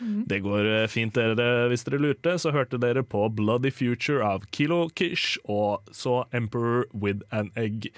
[0.03, 0.23] Mhm.
[0.27, 1.35] det går fint, dere.
[1.35, 6.23] Det- Hvis dere lurte, så hørte dere på Bloody Future av Kilo Kish, og så
[6.33, 7.91] Emperor with an Egg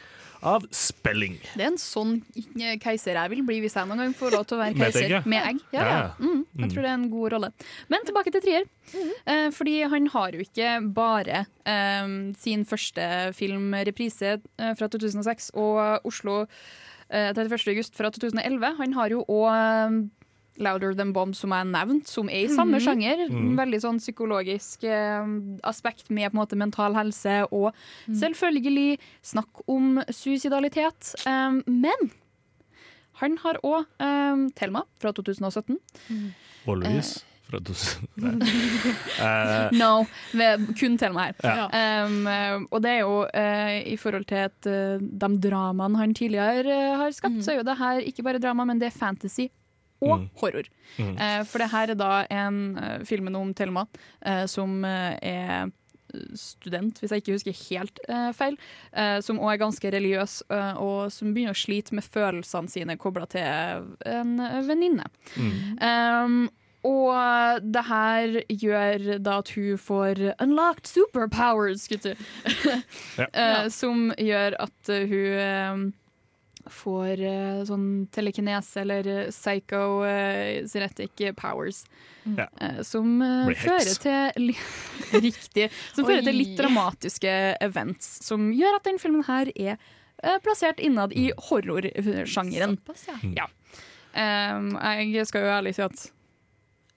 [0.46, 1.36] av Spelling.
[1.58, 4.46] Det er en sånn eh, keiser jeg vil bli hvis jeg noen gang får lov
[4.46, 5.60] til å være Med keiser egg, med egg.
[5.74, 6.00] Ja, Ja.
[6.20, 6.70] Mm, jeg Mm.
[6.74, 7.50] tror det er en god rolle.
[7.90, 8.68] Men tilbake til Trier.
[9.26, 15.52] Eh, fordi han har jo ikke bare um, sin første film, 'Reprise', eh, fra 2006,
[15.56, 16.46] og Oslo
[17.10, 17.68] eh, 31.
[17.74, 18.78] august fra 2011.
[18.78, 20.10] Han har jo òg
[20.58, 22.86] Louder Than Bomb, som jeg nevnte, som er i samme Mhm.
[22.86, 23.26] sjanger.
[23.30, 23.56] Mm.
[23.58, 25.26] Veldig sånn psykologisk eh,
[25.64, 27.74] aspekt med på en måte mental helse, og
[28.10, 31.16] selvfølgelig snakk om suicidalitet.
[31.28, 32.12] Um, men
[33.22, 35.78] han har òg um, Thelma fra 2017.
[36.68, 38.08] Og Louise fra 2000.
[38.18, 38.32] Nei.
[39.22, 40.06] Eh, No,
[40.80, 41.36] kun Thelma her.
[41.44, 42.06] Ja.
[42.06, 46.14] Um, eh, og det er jo uh, i forhold til at uh, de dramaene han
[46.18, 48.98] tidligere eh, har skapt, så er jo det her ikke bare drama, men det er
[48.98, 49.48] fantasy
[50.02, 50.30] og Mm.
[50.42, 50.68] horror.
[51.00, 51.16] Mm.
[51.20, 53.86] Eh, for det her er da en uh, filmen om Thelma
[54.26, 55.72] eh, som eh, er
[56.36, 58.56] student, hvis jeg ikke husker helt eh, feil,
[58.96, 62.96] eh, som òg er ganske religiøs, eh, og som begynner å slite med følelsene sine
[63.02, 63.42] kobla til
[64.06, 65.08] en eh, venninne.
[65.82, 66.46] Um,
[66.86, 72.16] og det her gjør da at hun får unlocked superpowers, gutter.
[73.20, 73.26] Ja.
[73.34, 75.86] Eh, som gjør at eh, hun eh,
[76.72, 81.84] får uh, sånn telekinese eller eh, psycho-cinetic powers.
[82.26, 82.48] Ja.
[82.62, 84.54] Uh, som fører til
[85.28, 85.70] Riktig.
[85.94, 89.78] Som fører til litt dramatiske events, som gjør at den filmen her er
[90.42, 92.80] plassert innad i horrorsjangeren.
[93.36, 93.50] Ja.
[94.16, 94.72] Um,
[95.12, 96.06] jeg skal jo ærlig si at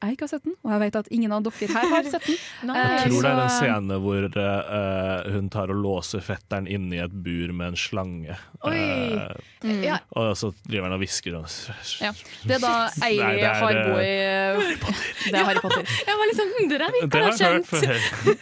[0.03, 2.27] jeg ikke har sett den, og jeg vet at ingen av dere her har sett
[2.29, 2.37] den.
[2.69, 2.77] Nei.
[2.79, 6.69] Eh, Jeg tror det er den scene scenen hvor uh, hun tar og låser fetteren
[6.71, 8.37] inne i et bur med en slange.
[8.65, 8.77] Oi.
[8.79, 9.81] Eh, Mm.
[9.83, 9.97] Ja.
[10.15, 11.35] Og så driver han og hvisker.
[11.35, 11.51] og-
[11.99, 12.13] Ja.
[12.47, 12.75] Det er da
[13.09, 15.83] Eiri Eili det er, eh, Harry Potter.
[16.07, 18.39] Jeg var liksom hundre, Det der vi kan har ha kjent.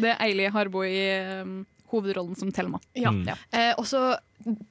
[0.00, 2.80] Det er Eili Harbo i um, hovedrollen som Thelma.
[2.96, 3.12] Ja.
[3.12, 3.28] Mm.
[3.52, 4.16] Eh, og så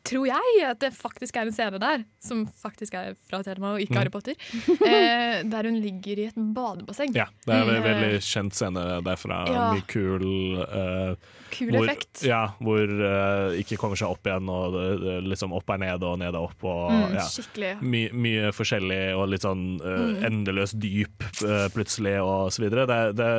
[0.06, 3.80] tror jeg at det faktisk er en scene der, som faktisk er fra Thelma og
[3.82, 3.98] ikke Mm.
[4.00, 4.36] Harry Potter,
[4.86, 7.14] eh, der hun ligger i et badebasseng.
[7.16, 7.88] Ja, det er en Mm.
[7.88, 9.40] veldig kjent scene derfra.
[9.50, 9.64] Ja.
[9.74, 10.26] Mye kul
[10.62, 11.16] eh,
[11.54, 12.24] Kul hvor, effekt.
[12.26, 16.02] Ja, hvor eh, ikke kommer seg opp igjen, og det, det, liksom opp er ned
[16.04, 16.64] og ned er opp.
[16.64, 17.24] Og, Mm, ja.
[17.30, 17.72] skikkelig.
[17.82, 20.24] My, mye forskjellig og litt sånn eh, Mm.
[20.30, 22.86] endeløst dyp eh, plutselig, og så videre.
[22.90, 23.30] Det, det,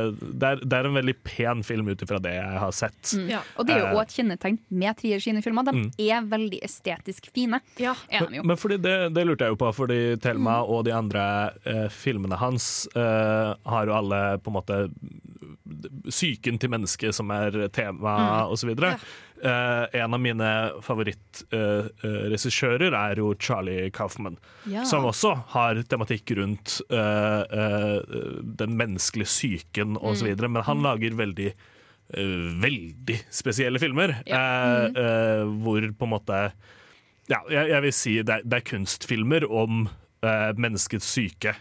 [0.40, 3.14] det, er, det er en veldig pen film ut ifra det jeg har sett.
[3.18, 3.32] Mm.
[3.58, 5.64] Og det er jo Eh, òg et kjennetegn med Trier sine filmer.
[5.66, 5.90] De Mm.
[6.16, 7.60] Er veldig estetisk fine.
[7.80, 7.94] Ja.
[8.10, 10.70] Men, men fordi det, det lurte jeg jo på, fordi Thelma Mm.
[10.70, 11.22] og de andre
[11.66, 14.84] eh, filmene hans eh, har jo alle på en måte
[16.08, 18.56] psyken til mennesket som er tema, Mm.
[18.56, 18.98] så videre.
[19.44, 24.36] Eh, en av mine favorittregissører er jo Charlie Kaufman,
[24.66, 24.84] Ja.
[24.84, 28.00] som også har tematikk rundt eh, eh,
[28.56, 30.52] den menneskelige psyken og så Mm.
[30.52, 31.52] men han lager veldig eh,
[32.14, 34.38] veldig spesielle filmer, Ja.
[34.38, 34.96] eh, Mhm.
[34.96, 36.52] eh, hvor på en måte
[37.28, 39.88] ja, jeg, jeg vil si det er, det er kunstfilmer om
[40.22, 41.54] eh, menneskets syke.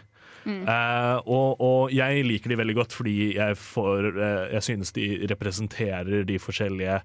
[0.44, 0.66] Mm.
[0.68, 5.06] Uh, og, og jeg liker de veldig godt fordi jeg, får, uh, jeg synes de
[5.30, 6.98] representerer de forskjellige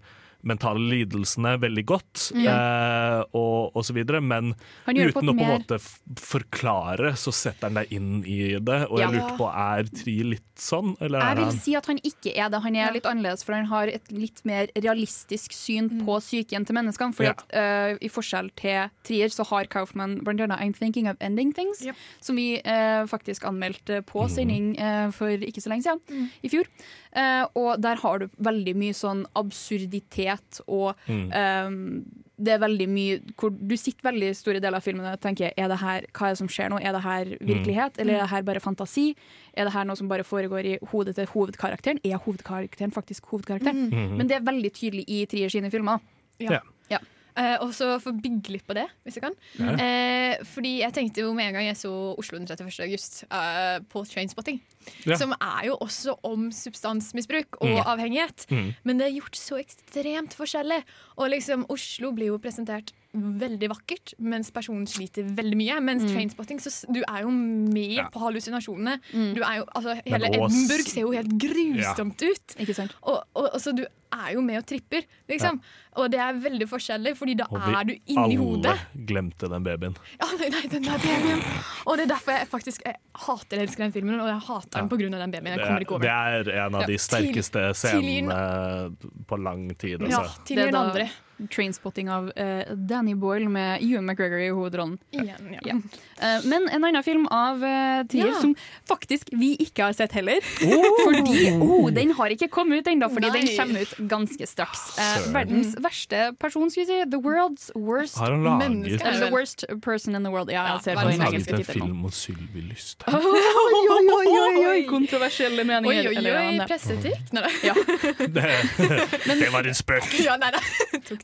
[0.43, 2.45] mentale lidelsene veldig godt, Mm.
[2.47, 4.21] eh, og, og så videre.
[4.21, 4.53] Men
[4.87, 5.79] uten å på en måte
[6.15, 8.79] forklare, så setter han deg inn i det.
[8.89, 9.11] Og jeg Ja.
[9.11, 10.95] lurte på, er Tri litt sånn?
[11.01, 12.61] Eller Jeg er vil si at han ikke er det.
[12.61, 16.05] Han er litt annerledes, for han har et litt mer realistisk syn Mm.
[16.05, 17.13] på psyken til menneskene.
[17.15, 17.31] Fordi Ja.
[17.31, 21.53] at uh, I forskjell til Trier så har Kaufman blant annet I'm Thinking of Ending
[21.53, 21.83] Things,
[22.21, 24.29] som vi uh, faktisk anmeldte på Mhm.
[24.29, 26.63] sending uh, for ikke så lenge siden, i fjor.
[27.11, 30.28] Eh, og der har du veldig mye sånn absurditet
[30.67, 31.29] og Mm.
[31.33, 32.05] um,
[32.39, 35.67] det er veldig mye hvor Du sitter veldig store deler av filmen og tenker er
[35.67, 36.77] det her, hva er det som skjer nå?
[36.79, 39.15] Er det her virkelighet, eller er det her bare fantasi?
[39.53, 41.99] Er det her noe som bare foregår i hodet til hovedkarakteren?
[42.05, 43.89] Er hovedkarakteren faktisk hovedkarakteren?
[43.91, 44.17] Mm.
[44.17, 45.99] Men det er veldig tydelig i Trier sine filmer.
[46.39, 46.61] Ja.
[46.89, 46.99] Ja.
[47.39, 49.35] Eh, og så få bygge litt på det, hvis jeg kan.
[49.55, 49.71] Ja.
[49.79, 52.81] Eh, fordi jeg tenkte jo med en gang jeg så Oslo den 31.
[52.83, 54.59] august eh, på Trainspotting,
[55.07, 55.15] Ja.
[55.15, 57.85] som er jo også om substansmisbruk og Mm.
[57.85, 58.45] avhengighet.
[58.51, 58.73] Mm.
[58.83, 60.83] Men det er gjort så ekstremt forskjellig.
[61.17, 65.79] Og liksom Oslo blir jo presentert veldig vakkert, mens personen sliter veldig mye.
[65.81, 66.11] Mens Mm.
[66.13, 68.09] Trainspotting, så du er jo med Ja.
[68.09, 68.99] på hallusinasjonene.
[69.35, 72.55] Du er jo, altså, hele Edinburgh ser jo helt grusomt ut.
[72.59, 72.93] Ikke sant?
[73.03, 75.59] Og, og, og så du er jo med og tripper, liksom.
[75.97, 78.65] Og det er veldig forskjellig, fordi da Og er du inni hodet.
[78.65, 79.95] alle glemte den babyen.
[80.21, 81.41] Ja, nei, nei, den der babyen.
[81.87, 84.89] Og det er derfor jeg faktisk jeg hater elsker den filmen, og jeg hater den
[84.89, 84.97] pga.
[85.17, 85.57] den babyen.
[85.57, 88.95] Jeg kommer er, ikke over det er en av de sterkeste scenene
[89.27, 89.99] på lang tid.
[90.09, 91.09] Ja, til tilgir den andre.
[91.47, 94.97] Trainspotting av uh, Danny Boyle med Ewan McGregor i hovedrollen.
[95.15, 95.75] Igjen, ja.
[96.19, 98.41] Uh, men en annen film av uh, Trier Ja.
[98.41, 98.55] som
[98.89, 100.43] faktisk vi ikke har sett heller.
[100.65, 100.89] Oh!
[101.05, 103.39] Fordi oh, den har ikke kommet ut ennå, fordi Nei.
[103.45, 104.81] den kommer ut ganske straks.
[104.99, 107.09] Uh, verdens verste person, skulle jeg si.
[107.13, 108.99] The world's worst Har han laget- menneske.
[109.05, 110.51] Eller The worst person in the world.
[110.51, 111.87] Ja, jeg ser på Han den laget engelske en tittelen.
[111.87, 113.15] film om Sylvi Lysthaug.
[113.29, 116.09] Oi, oi, oi, oi, oi, kontroversielle Oi, meninger.
[116.11, 117.31] oi, eller oi, presseetikk?
[117.33, 117.55] Nei, nei.
[117.63, 117.75] Ja.
[118.39, 120.05] Det, det var en spøk.
[120.23, 120.61] Ja, nei, nei.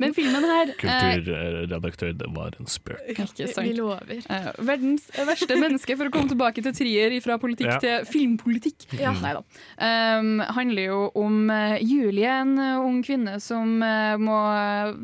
[0.05, 3.01] Men filmen her eh, Kulturredaktør, det var en spøk.
[3.11, 3.61] Ikke sant.
[3.65, 4.21] Vi lover.
[4.29, 7.79] Uh, verdens verste menneske, for å komme tilbake til trier fra politikk Ja.
[7.81, 8.87] til filmpolitikk.
[9.01, 9.11] Ja.
[9.23, 9.43] Nei da.
[9.81, 14.37] Um, handler jo om eh, Julie, en ung kvinne som uh, må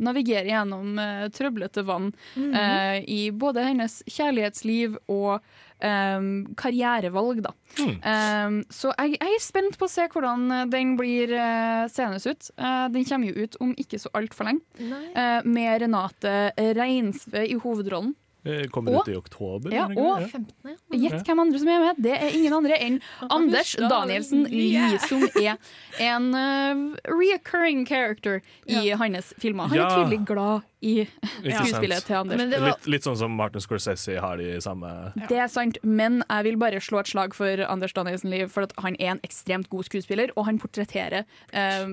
[0.02, 2.54] navigere gjennom uh, trøblete vann Mhm.
[2.56, 5.41] eh, i både hennes kjærlighetsliv og
[5.84, 6.29] um,
[6.59, 7.53] karrierevalg, da.
[7.79, 12.21] Um, så jeg, jeg er spent på å se hvordan eh, den blir uh, seende
[12.21, 12.49] ut.
[12.59, 16.36] Uh, den kommer jo ut om ikke så altfor lenge, eh, med Renate
[16.77, 18.13] Reinsve i hovedrollen.
[18.44, 19.72] Eh, Kommer Og- ut i oktober?
[19.72, 20.76] Ja, og ikke Ja.
[20.98, 21.96] Gjett hvem andre som er med.
[22.02, 25.58] Det er ingen andre enn Anders Danielsen Lie, som er
[26.00, 29.68] en uh, reoccurring character i hans filmer.
[29.70, 31.06] Han er tydelig glad i
[31.46, 32.42] skuespillet til Anders.
[32.50, 34.89] litt, litt sånn som Martin Scorsese har de samme
[35.30, 38.66] Det er sant, men jeg vil bare slå et slag for Anders Danielsen Lie, for
[38.66, 41.86] at han er en ekstremt god skuespiller, og han portretterer uh,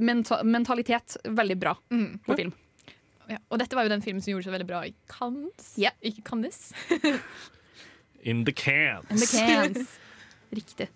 [0.00, 1.76] menta mentalitet veldig bra
[2.24, 2.56] på film.
[3.30, 5.74] Ja, og dette var jo den filmen som gjorde seg veldig bra i Cannes.
[6.02, 6.64] Ikke Cannes.
[8.22, 9.10] In the cans.
[9.10, 9.98] In the cans.
[10.50, 10.88] Riktig.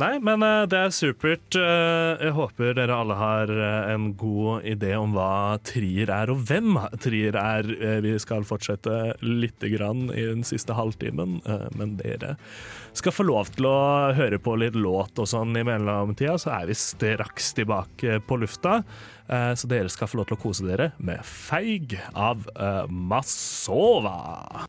[0.00, 1.56] Nei, men uh, det er supert.
[1.58, 6.46] Uh, jeg håper dere alle har uh, en god idé om hva trier er, og
[6.48, 7.68] hvem trier er.
[8.04, 11.40] Vi skal fortsette litt grann i den siste halvtimen,
[11.76, 12.36] men dere
[12.96, 13.76] skal få lov til å
[14.16, 18.80] høre på litt låt og sånn i mellomtida, så er vi straks tilbake på lufta.
[19.30, 24.16] Eh, så dere skal få lov til å kose dere med Feig av eh, Masova.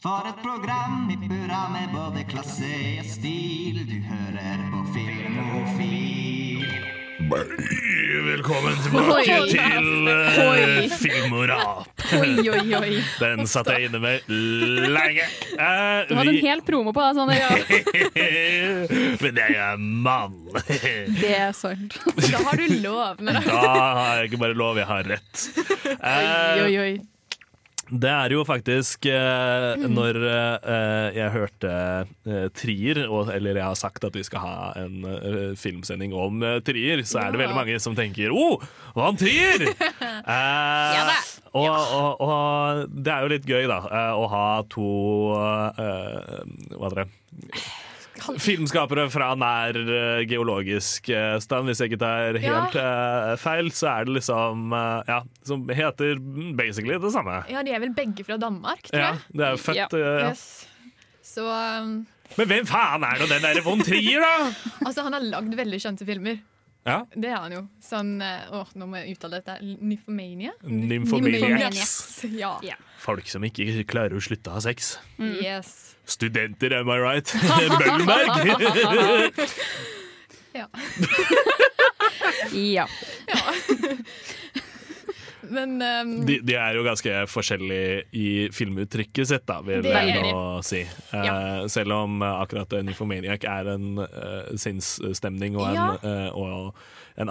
[0.04, 3.82] For et program i burra med både klasse og stil.
[3.90, 6.21] Du hører på Filmofil.
[7.32, 9.46] Velkommen tilbake Oi.
[9.54, 10.90] til uh, Oi.
[11.00, 12.02] Film og rap.
[13.22, 15.28] Den satt jeg inne med lenge.
[15.56, 17.32] Uh, Du hadde en hel promo på deg, sånn.
[19.24, 20.36] Men jeg er mann.
[21.22, 21.96] Det er sant.
[22.32, 23.24] Da har du lov.
[23.24, 25.48] Da har jeg ikke bare lov, jeg har rett.
[25.88, 26.94] Uh, Oi, oi, oi.
[27.92, 31.72] Det er jo faktisk eh, når eh, jeg hørte
[32.24, 36.40] eh, Trier, og, eller jeg har sagt at vi skal ha en eh, filmsending om
[36.48, 37.44] eh, Trier, så er det Ja.
[37.46, 38.64] veldig mange som tenker 'Å, oh,
[39.04, 39.68] han Trier!'
[40.32, 41.12] Eh,
[41.52, 43.80] og, og, og det er jo litt gøy, da,
[44.16, 44.88] å ha to
[45.36, 47.08] Hva heter det?
[48.22, 53.90] Filmskapere fra nær eh, geologisk eh, stand, hvis jeg ikke tar helt eh, feil, så
[53.96, 54.74] er det liksom
[55.08, 56.20] Ja, som heter
[56.58, 57.42] basically det samme.
[57.52, 59.38] Ja, de er vel begge fra Danmark, tror Ja, jeg.
[59.40, 59.98] det er jo fett.
[59.98, 60.30] ja.
[60.30, 60.46] Yes.
[61.32, 61.92] Så um,
[62.38, 64.50] Men hvem faen er nå den derre von Trier, da?
[64.88, 66.42] Altså, han har lagd veldig kjente filmer.
[66.88, 67.04] Ja.
[67.14, 67.62] Det er han jo.
[67.86, 69.60] Sånn Åh, nå må jeg uttale dette.
[69.62, 70.56] Nymphomania?
[70.66, 72.24] Nymphomaniacs.
[72.34, 72.56] Ja.
[73.02, 74.96] Folk som ikke klarer å slutte å ha sex.
[75.22, 75.91] Yes.
[76.06, 77.26] Studenter, am I right?
[77.80, 79.34] Møllenberg!
[80.54, 80.68] Ja.
[82.52, 82.88] ja.
[85.52, 90.62] Men um, De, de er jo ganske forskjellige i filmuttrykket sitt, da, vil jeg nå
[90.66, 90.82] si.
[91.14, 95.90] Eh, selv om eh, akkurat uh, Nymphomaniac er en uh, sinnsstemning og en, Ja.
[96.02, 96.74] eh, og
[97.22, 97.30] en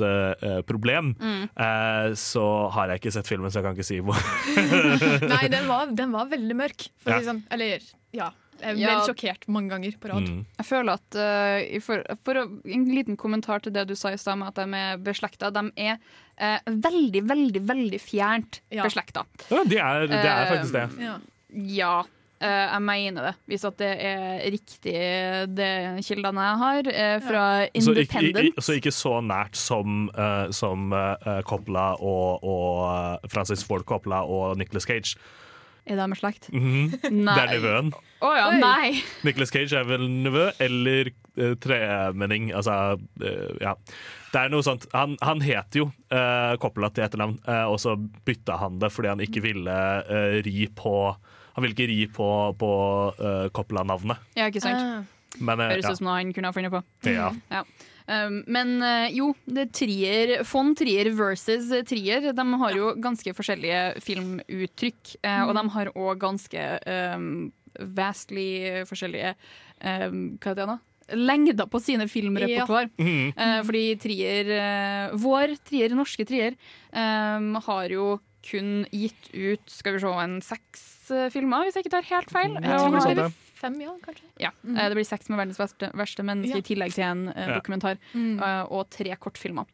[0.00, 1.42] avhengighetsproblem, Mm.
[1.56, 4.20] eh, så har jeg ikke sett filmen, så jeg kan ikke si hvor.
[5.34, 6.88] Nei, den var, den var veldig mørk.
[7.02, 7.20] For å Ja.
[7.20, 7.42] si sånn.
[7.50, 7.80] Eller,
[8.12, 8.30] ja.
[8.60, 9.00] Jeg ble Ja.
[9.08, 10.26] sjokkert mange ganger på rad.
[10.28, 10.44] Mm.
[10.58, 14.36] Jeg føler at uh, for, for En liten kommentar til det du sa i stad,
[14.36, 15.48] med at de er beslekta.
[15.50, 15.96] De er
[16.40, 18.82] eh, veldig, veldig, veldig fjernt Ja.
[18.88, 19.26] beslekta.
[19.50, 20.88] Ja, det er, de er faktisk det.
[21.04, 21.18] Ja.
[21.50, 21.94] Ja,
[22.40, 23.34] eh, jeg mener det.
[23.50, 24.94] Hvis at det er riktig,
[25.54, 25.70] det
[26.06, 28.58] kildene jeg har eh, fra Så ikke, Independent.
[28.58, 33.84] i- så ikke så nært som, eh, som eh, Coppola og, og eh, Francis Ford
[33.84, 35.16] Coppola og Nicolas Cage.
[35.90, 36.46] Er det med slekt?
[36.54, 37.00] Mhm.
[37.10, 37.34] Nei.
[37.34, 37.90] Det er nevøen.
[38.20, 39.00] Oh, ja, nei!
[39.26, 41.10] Nicolas Cage er vel nevø eller
[41.40, 42.50] uh, tremenning.
[42.54, 43.74] Altså, uh, ja.
[44.30, 44.86] Det er noe sånt.
[44.94, 49.10] Han, han het jo uh, Coppola til etternavn, uh, og så bytta han det fordi
[49.10, 49.76] han ikke ville
[50.06, 50.94] uh, ri på
[51.56, 52.26] Han ville ikke ri på,
[52.60, 52.68] på
[53.56, 54.20] Coppola-navnet.
[54.38, 54.78] Ja, ikke sant?
[54.78, 55.40] Ah.
[55.42, 55.90] Men Høres ja.
[55.90, 56.80] ut som noe han kunne ha funnet på.
[57.10, 57.32] Ja.
[57.50, 57.64] Ja.
[58.10, 62.32] Um, men eh, jo, er trier, von Trier versus Trier.
[62.34, 65.16] De har jo ganske forskjellige filmuttrykk.
[65.22, 66.64] eh, Og de har òg ganske
[67.14, 67.28] um,
[67.94, 68.48] vastly
[68.88, 69.34] forskjellige
[69.84, 70.78] um, Hva heter det nå?
[71.10, 72.90] Lengder på sine filmrepertoar.
[72.98, 73.30] Mhm.
[73.34, 74.50] Eh, fordi Trier,
[75.18, 76.58] vår Trier, norske Trier,
[76.94, 78.12] um, har jo
[78.46, 80.84] kun gitt ut skal vi se, en seks
[81.34, 82.54] filmer, hvis jeg ikke tar helt feil.
[82.62, 83.30] Jeg tror det
[83.60, 84.24] fem, ja, kanskje.
[84.40, 84.74] ja, mm.
[84.80, 86.62] Det blir seks med verdens verste, verste menneske, Ja.
[86.62, 87.58] i tillegg til en eh, Ja.
[87.60, 87.98] dokumentar.
[88.14, 88.38] Mm.
[88.40, 89.66] Uh, og tre kortfilmer.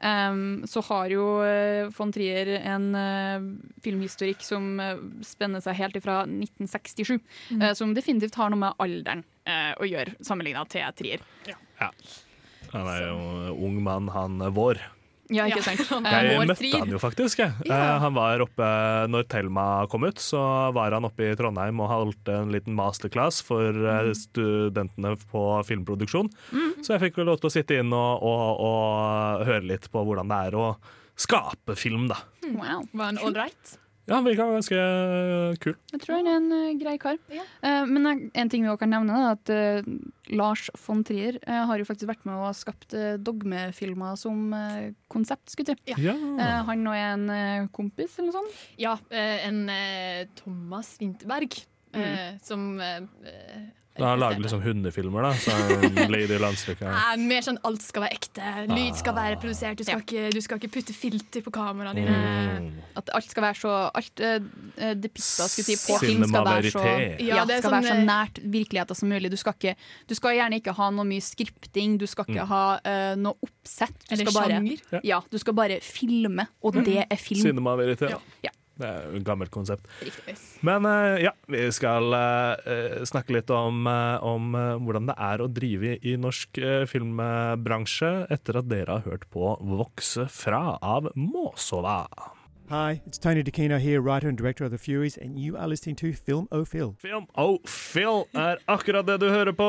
[0.00, 3.40] Um, så har jo uh, von Trier en eh,
[3.84, 4.94] filmhistorikk som uh,
[5.26, 7.18] spenner seg helt ifra 1967.
[7.50, 7.62] Mm.
[7.62, 11.20] eh, som definitivt har noe med alderen eh, å gjøre, sammenligna til Trier.
[11.48, 11.58] Ja.
[12.72, 14.78] Han er jo ung mann, han eh, vår.
[15.30, 15.82] Ja, ikke sant?
[15.86, 17.42] Jeg møtte han jo faktisk.
[17.42, 17.54] Jeg.
[17.68, 17.98] Ja.
[18.02, 18.68] Han var oppe
[19.10, 20.40] Når Thelma kom ut, så
[20.76, 24.12] var han oppe i Trondheim og holdt en liten masterclass for mm.
[24.18, 26.30] studentene på filmproduksjon.
[26.82, 30.30] Så jeg fikk lov til å sitte inn og, og, og høre litt på hvordan
[30.30, 30.72] det er å
[31.20, 32.22] skape film, da.
[32.50, 32.86] Wow.
[32.92, 33.76] Var han ålreit?
[34.08, 34.78] Ja, han virka ganske
[35.62, 35.74] kul.
[35.92, 37.18] Jeg tror han er en uh, grei kar.
[37.30, 39.82] Eh, men jeg- en ting vi også kan nevne, er at eh,
[40.34, 44.90] Lars von Trier eh, har jo faktisk vært med og skapt uh, dogmefilmer som eh,
[45.08, 45.50] konsept.
[45.54, 45.76] skulle.
[45.86, 46.14] Ja.
[46.16, 48.64] Eh, han og en eh, kompis eller noe sånt.
[48.82, 52.36] Ja, eh, en eh, Thomas Winterberg Mm.
[52.38, 53.00] som eh,
[53.98, 55.30] Han lager liksom hundefilmer, da.
[55.34, 55.50] Så
[56.08, 58.52] Lady Landstryk er mer sånn alt skal være ekte.
[58.70, 59.80] Lyd skal være produsert.
[59.80, 62.14] Du skal, ikke, du skal ikke putte filter på kameraene dine.
[62.14, 62.68] Mm.
[63.00, 64.38] At alt skal være så Alt uh,
[64.94, 67.92] det pizza skulle si på film skal være så, ja, Ja, det skal være så
[67.92, 69.32] sånn, eh, nært virkeligheten som mulig.
[69.34, 69.74] Du skal, ikke,
[70.08, 72.48] du skal gjerne ikke ha noe mye skripting, du skal ikke Mm.
[72.54, 73.96] ha uh, noe oppsett.
[74.06, 74.86] Du Eller skal bare, sjanger.
[74.94, 75.00] Ja.
[75.10, 77.42] ja, du skal bare filme, og det er film.
[77.42, 78.10] Cinema verité.
[78.14, 78.20] Ja.
[78.46, 78.54] Ja.
[78.80, 79.88] Det er et gammelt konsept.
[80.66, 84.56] Men eh, ja, vi skal eh, snakke litt om, eh, om
[84.86, 86.60] hvordan det er å drive i, i norsk
[86.90, 92.04] filmbransje etter at dere har hørt på 'Vokse fra' av Måsova.
[92.70, 95.96] Hi, it's Tony DeCino here, writer and director of The Furies, and you are listening
[95.96, 96.94] to Film O Phil.
[97.00, 99.66] Film O'Phil Phil er akkurat det du hører på.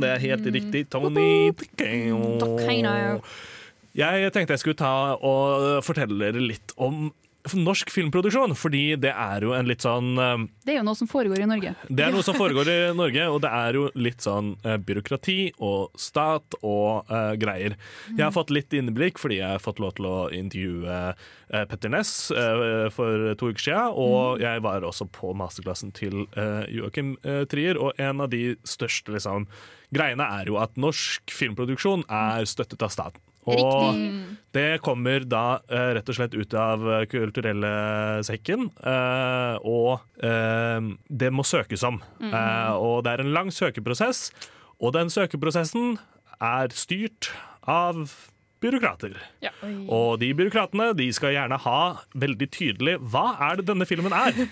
[0.00, 0.88] Det er helt riktig.
[0.88, 3.20] Tony DeCino.
[3.98, 7.10] Jeg tenkte jeg skulle ta og fortelle dere litt om
[7.54, 11.08] norsk filmproduksjon, fordi det er jo en litt sånn eh, Det er jo noe som
[11.10, 11.74] foregår i Norge.
[11.88, 15.38] Det er noe som foregår i Norge, og det er jo litt sånn eh, byråkrati
[15.64, 17.76] og stat og uh, greier.
[18.10, 21.92] Jeg har fått litt innblikk fordi jeg har fått lov til å intervjue uh, Petter
[21.92, 27.16] Ness uh, for to uker siden, og jeg var også på masterklassen til uh, Joakim
[27.50, 29.48] Trier, og en av de største liksom,
[29.94, 33.27] greiene er jo at norsk filmproduksjon er støttet av staten.
[33.48, 34.36] Og Riktig.
[34.56, 37.72] det kommer da eh, rett og slett ut av eh, kulturelle
[38.26, 40.04] sekken, eh, og
[41.08, 42.00] det må søkes om.
[42.18, 42.32] Mm.
[42.82, 44.28] Og det er en lang søkeprosess,
[44.82, 45.96] og den søkeprosessen
[46.42, 47.30] er styrt
[47.68, 48.10] av
[48.62, 49.16] byråkrater.
[49.44, 49.52] Ja.
[49.86, 51.80] Og de byråkratene de skal gjerne ha
[52.18, 54.34] veldig tydelig hva er det denne filmen er.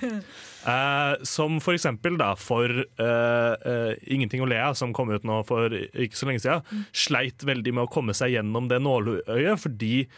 [0.66, 5.22] Eh, som for eksempel da for eh, eh, 'Ingenting å le av', som kom ut
[5.22, 9.62] nå for ikke så lenge siden, sleit veldig med å komme seg gjennom det nåløyet
[9.62, 10.08] fordi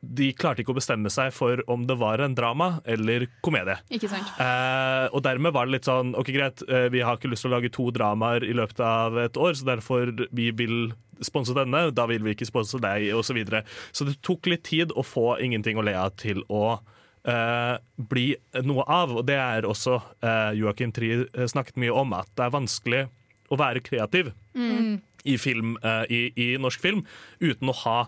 [0.00, 3.78] de klarte ikke å bestemme seg for om det var en drama eller komedie.
[3.90, 4.28] Ikke sant?
[4.38, 7.50] Eh, og dermed var det litt sånn OK, greit, eh, vi har ikke lyst til
[7.50, 10.92] å lage to dramaer i løpet av et år, så derfor vi vil
[11.26, 13.32] sponse denne, da vil vi ikke sponse deg, osv.
[13.32, 13.64] Så, videre.
[13.90, 16.78] så det tok litt tid å få Ingenting å le av til å
[17.26, 18.28] eh, bli
[18.62, 19.16] noe av.
[19.18, 23.02] Og det er også eh, Joakim Trier eh, snakket mye om, at det er vanskelig
[23.50, 25.00] å være kreativ Mm.
[25.24, 27.04] i, film, eh, i, i norsk film
[27.38, 27.98] uten å ha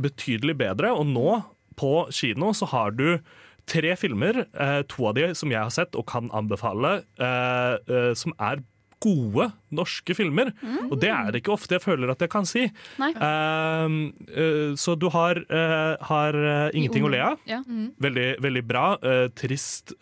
[0.00, 1.44] betydelig bedre, og nå
[1.78, 3.20] på kino så har du
[3.70, 8.12] tre filmer, eh, to av de som jeg har sett og kan anbefale, eh, eh,
[8.14, 8.62] som er
[9.04, 10.52] gode norske filmer.
[10.88, 12.66] Og det er det ikke ofte jeg føler at jeg kan si.
[13.00, 13.10] Nei.
[13.18, 13.88] uh,
[14.30, 17.40] eh, så du har, uh, har eh, Ingenting å le av.
[17.48, 17.60] Ja.
[18.02, 18.84] Veldig, veldig bra.
[19.36, 19.92] trist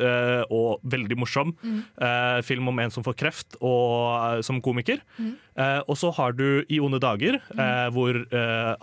[0.53, 1.53] og veldig morsom.
[1.62, 1.80] Mm.
[2.46, 5.03] Film om en som får kreft og, som komiker.
[5.18, 5.34] Mm.
[5.53, 8.16] Eh, og så har du I onde dager, eh, hvor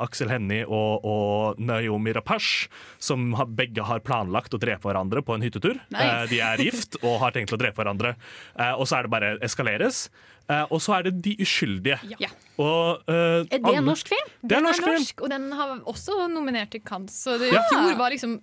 [0.06, 2.70] Aksel Hennie og, og Naomi Rapace,
[3.02, 5.80] som har, begge har planlagt å drepe hverandre på en hyttetur.
[5.94, 6.30] Nice.
[6.32, 8.16] De er gift og har tenkt å drepe hverandre.
[8.56, 10.08] Eh, og så er det bare eskaleres.
[10.50, 12.00] Eh, og så er det De uskyldige.
[12.20, 12.28] Ja.
[12.58, 14.32] Og, uh, Er det alle- en norsk film?
[14.50, 15.24] Det er norsk er film.
[15.24, 17.12] og den har også nominert til Cannes.
[17.14, 17.60] Så det, Ja.
[17.62, 18.40] i fjor var liksom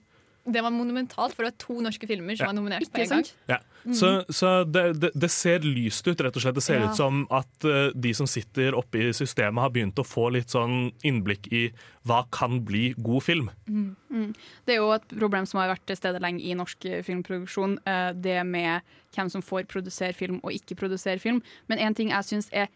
[0.47, 2.53] Det var monumentalt, for det var to norske filmer som Ja.
[2.53, 3.25] var nominert på en gang.
[3.51, 3.59] Ja.
[3.85, 3.95] Mm.
[3.95, 6.55] Så, så det, det, det ser lyst ut, rett og slett.
[6.55, 6.91] Det ser Ja.
[6.91, 10.49] ut som at uh, de som sitter oppe i systemet, har begynt å få litt
[10.55, 11.73] sånn innblikk i
[12.07, 13.51] hva kan bli god film.
[13.69, 14.35] Mm.
[14.67, 17.79] Det er jo et problem som har vært til stede lenge i norsk eh, filmproduksjon.
[17.87, 18.83] uh, Det med
[19.17, 21.43] hvem som får produsere film og ikke produsere film.
[21.69, 22.69] Men en ting jeg syns er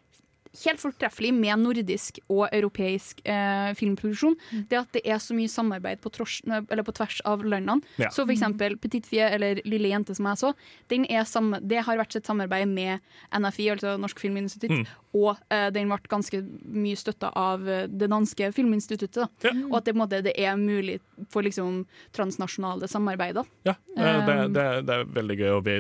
[0.65, 4.35] helt fortreffelig med nordisk og europeisk eh, filmproduksjon,
[4.71, 7.85] det at det er så mye samarbeid på, tros, eller på tvers av landene.
[8.03, 8.09] Ja.
[8.11, 10.53] Så for eksempel Petit Fie eller Lille jente, som jeg så,
[10.91, 12.99] den er sam det har vært et samarbeid med
[13.37, 14.87] NFI, altså Norsk Filminstitutt, Mm.
[15.19, 19.25] og eh, den ble ganske mye støtta av eh, det danske filminstituttet.
[19.43, 19.55] Da.
[19.71, 21.85] Og at det, måte, det er mulig for liksom,
[22.17, 23.47] transnasjonale samarbeider.
[23.67, 25.79] Ja, eh, det, Um, det, det er veldig gøy, og vi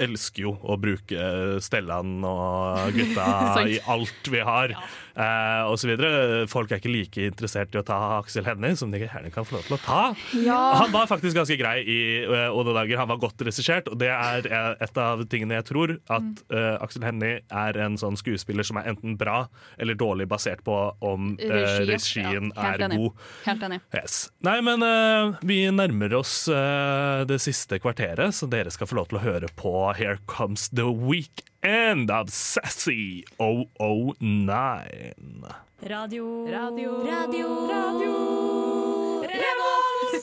[0.00, 1.26] elsker jo å bruke
[1.64, 6.44] Stellan og gutta i alt vi har, eh, og så videre.
[6.50, 9.58] Folk er ikke like interessert i å ta Aksel Hennie som de gjerne kan få
[9.58, 10.02] lov til å ta.
[10.38, 10.60] Ja.
[10.82, 13.00] Han var faktisk ganske grei i eh, Odd Dager.
[13.02, 15.96] Han var godt regissert, og det er eh, et av tingene jeg tror.
[16.12, 19.44] At uh, Aksel Hennie er en sånn skuespiller som er enten bra
[19.80, 20.74] eller dårlig basert på
[21.04, 21.54] om uh,
[21.88, 22.98] regien Ja, er enig.
[23.00, 23.26] god.
[23.46, 23.80] Helt enig.
[23.96, 24.16] Yes.
[24.44, 29.08] Nei, men uh, vi nærmer oss eh, det siste kvarteret, så dere skal få lov
[29.10, 35.46] til å høre på Here Comes The Weekend av Sassy 009.
[35.80, 36.46] Radio.
[36.46, 37.04] Radio.
[37.04, 37.66] Radio.
[37.66, 38.51] Radio.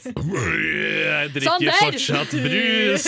[0.06, 1.74] Jeg drikker Sander!
[1.84, 3.08] fortsatt brus.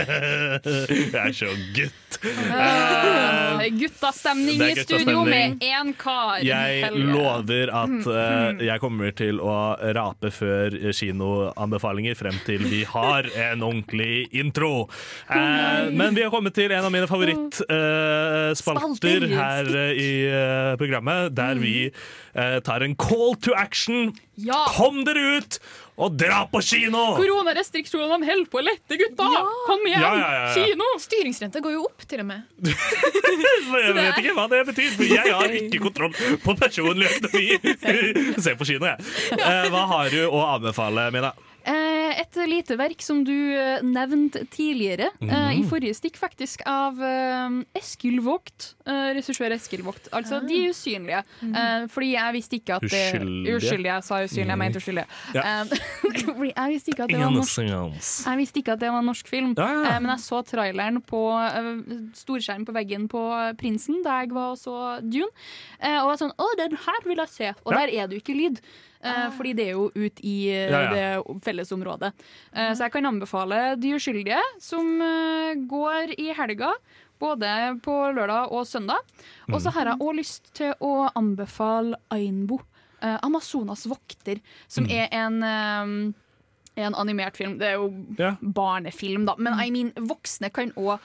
[1.10, 1.96] jeg er så gutt.
[2.20, 6.40] Uh, guttastemning i studio med én kar.
[6.44, 7.06] Jeg Helge.
[7.14, 9.56] lover at uh, jeg kommer til å
[9.96, 14.88] rape før kinoanbefalinger frem til vi har en ordentlig intro.
[15.30, 19.26] Uh, men vi har kommet til en av mine favorittspalter Spalter.
[19.30, 19.64] her
[19.94, 20.10] i
[20.80, 21.90] programmet, der vi
[22.34, 24.12] eh, tar en call to action.
[24.46, 24.64] Ja.
[24.76, 25.58] Kom dere ut
[26.00, 27.00] og dra på kino!
[27.18, 29.26] Koronarestriksjonene holder på å lette, gutta!
[29.66, 30.00] Kom igjen!
[30.00, 30.54] Ja, ja, ja, ja.
[30.56, 30.86] Kino!
[31.02, 32.46] Styringsrenta går jo opp, til og med.
[32.70, 36.14] Jeg vet ikke hva det betyr, for jeg har ikke kontroll
[36.44, 37.46] på personlig økonomi.
[38.44, 39.12] Se på kino, jeg.
[39.36, 41.34] Eh, Hva har du å anbefale, Mina?
[41.68, 45.60] Eh, et lite verk som du eh, nevnte tidligere, eh, Mhm.
[45.60, 48.74] i forrige stikk faktisk, av eh, Eskil Vogt.
[48.86, 50.08] Eh, Regissør Eskil Vogt.
[50.12, 51.22] Altså De usynlige.
[51.42, 53.56] Eh, fordi jeg visste ikke at det Uskyldige.
[53.56, 53.94] Uskyldige.
[53.94, 54.58] Jeg sa usynlige, jeg Mhm.
[54.58, 55.06] mente uskyldige.
[55.34, 55.64] Ja.
[56.10, 59.06] Fordi jeg visste ikke at det var norsk Jeg visste ikke at det var en
[59.06, 59.96] norsk film, Ja, ja.
[59.96, 61.20] eh, men jeg så traileren på
[62.16, 63.22] storskjerm på veggen på
[63.60, 65.28] Prinsen da jeg var og så Dune.
[65.80, 67.54] Eh, og var sånn Å, den her vil jeg se!
[67.66, 67.78] Og Ja.
[67.86, 68.60] der er det jo ikke lyd.
[69.02, 70.90] Eh, Fordi det er jo ut i eh, Ja, ja.
[71.22, 72.12] det fellesområdet.
[72.52, 74.98] Eh, så jeg kan anbefale De uskyldige, som
[75.68, 76.72] går i helga.
[77.20, 78.98] Både på lørdag og søndag.
[79.52, 82.60] Og så har jeg òg lyst til å anbefale Ainbo.
[83.00, 84.90] Amazonas vokter, som Mm.
[84.92, 86.14] er en
[86.86, 87.58] en animert film.
[87.58, 88.36] Det er jo Ja.
[88.42, 89.34] barnefilm, da.
[89.38, 90.98] Men I mean, voksne kan òg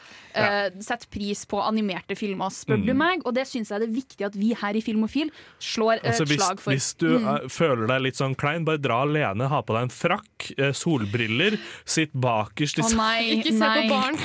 [0.84, 2.98] sette pris på animerte filmer, spør du Mm.
[2.98, 3.22] meg.
[3.26, 6.26] Og det syns jeg det er viktig at vi her i Filmofil slår et Altså,
[6.26, 6.72] hvis, slag for.
[6.74, 7.26] hvis du Mm.
[7.28, 10.72] uh, føler deg litt sånn klein, bare dra alene, ha på deg en frakk, uh,
[10.74, 13.88] solbriller, sitt bakerst i oh, nei, Ikke se nei.
[13.88, 14.16] på barn.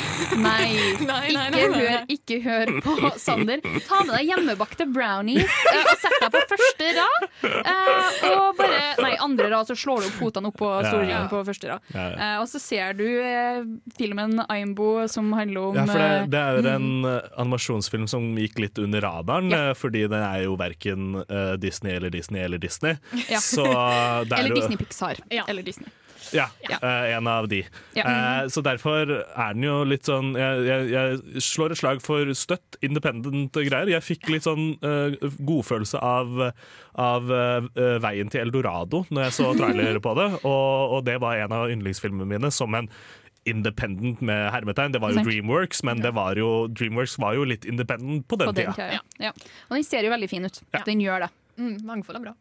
[0.43, 0.71] Nei.
[1.11, 1.81] Nei, nei, nei, Ikke, nei.
[1.81, 3.61] hør, ikke hør på Sander.
[3.87, 7.29] Ta med deg hjemmebakte brownies uh, og sett deg på første rad.
[7.45, 10.91] eh, og bare Nei, andre rad, så slår du opp fotene opp på Ja, ja.
[10.91, 11.85] stolen på første rad.
[11.95, 12.17] Ja, ja.
[12.27, 13.63] Eh, og så ser du eh,
[13.99, 16.71] filmen Aimbo som handler om Ja, for det, eh, det er mm.
[16.77, 19.71] en eh, animasjonsfilm som gikk litt under radaren, Ja.
[19.71, 22.97] eh, fordi den er jo verken eh, Disney eller Disney eller Disney.
[23.29, 23.41] Ja.
[23.41, 23.65] Så
[24.29, 25.21] det er Eller jo- Disney Pixar.
[25.49, 25.91] Eller Disney.
[26.37, 26.79] Ja, Ja.
[26.83, 27.63] Uh, en av de.
[27.97, 28.05] Ja.
[28.07, 32.33] Uh, så derfor er den jo litt sånn Jeg, jeg, jeg slår et slag for
[32.39, 33.91] støtt, independent greier.
[33.91, 36.43] Jeg fikk litt sånn uh, godfølelse av,
[37.01, 37.33] av
[38.05, 41.73] Veien til Eldorado når jeg så trailer på det, og, og det var en av
[41.73, 42.89] yndlingsfilmene mine som en
[43.49, 44.93] independent med hermetegn.
[44.93, 48.51] Det var jo Dreamworks, men det var jo, Dreamworks var jo litt independent på den,
[48.51, 48.77] På den tida.
[48.77, 49.01] tida.
[49.31, 49.33] Ja.
[49.71, 50.61] Og den ser jo veldig fin ut.
[50.87, 51.31] Den gjør det.
[51.61, 52.35] Mm, mangfold er bra.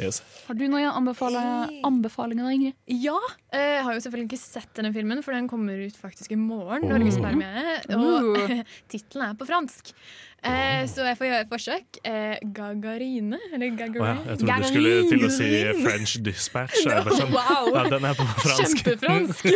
[0.00, 0.22] Yes.
[0.48, 1.40] Har du noen anbefale,
[1.84, 2.74] anbefalinger, Ingrid?
[2.88, 3.16] Ja!
[3.52, 6.38] eh, Jeg har jo selvfølgelig ikke sett denne filmen, for den kommer ut faktisk i
[6.40, 6.88] morgen.
[6.88, 6.94] Oh.
[6.94, 8.62] Og Uh.
[8.92, 9.92] tittelen er på fransk.
[10.44, 11.98] Eh, så jeg får gjøre et forsøk.
[12.04, 13.38] Eh, Gagarine?
[13.54, 14.20] Eller gagarine.
[14.20, 15.48] Oh, ja, jeg trodde du skulle til å si
[15.80, 16.82] French Dispatch.
[16.84, 17.70] No, sånn, Wow.
[17.72, 18.82] Ja, den er på fransk.
[18.84, 19.48] Kjempefransk!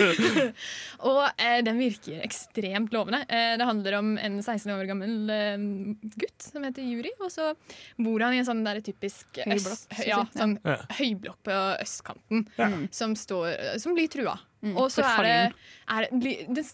[1.10, 3.20] og eh, den virker ekstremt lovende.
[3.28, 5.56] Eh, det handler om en 16 år gammel eh,
[6.24, 7.12] gutt som heter Juri.
[7.20, 7.50] Og så
[8.00, 10.78] bor han i en sånn der typisk Høyblokk, øst, synes ja, sånn Ja.
[10.98, 12.70] høyblokk på østkanten Ja.
[12.94, 14.38] som, står, som blir trua.
[14.64, 15.34] Mm, og så er det,
[15.94, 16.64] er det, det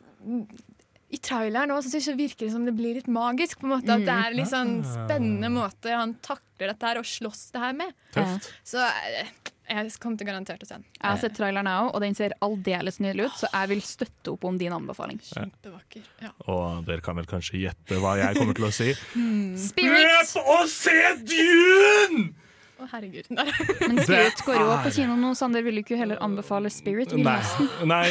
[1.15, 3.61] I traileren også, så virker det som det blir litt magisk.
[3.61, 4.07] på en måte At Mm.
[4.09, 5.07] det er litt sånn Ah.
[5.07, 7.93] spennende måte han takler dette her og slåss det her med.
[8.13, 8.51] Tøft.
[8.65, 9.27] Så eh,
[9.71, 10.85] jeg kommer til garantert å se den.
[11.01, 14.33] Jeg har sett traileren, òg, og den ser aldeles nydelig ut, så jeg vil støtte
[14.35, 15.21] opp om din anbefaling.
[15.25, 16.03] Kjempevakker.
[16.21, 16.31] Ja.
[16.49, 18.93] Og dere kan vel kanskje gjette hva jeg kommer til å si.
[19.69, 20.35] Spirit!
[20.35, 22.35] Løp og se Dune!
[22.75, 23.29] Å, herregud.
[23.31, 23.47] Nei.
[23.87, 25.35] Men Spirit går jo på kino nå.
[25.39, 27.15] Sander vil jo ikke heller anbefale Spirit.
[27.15, 27.39] Nei,
[27.87, 28.09] nei,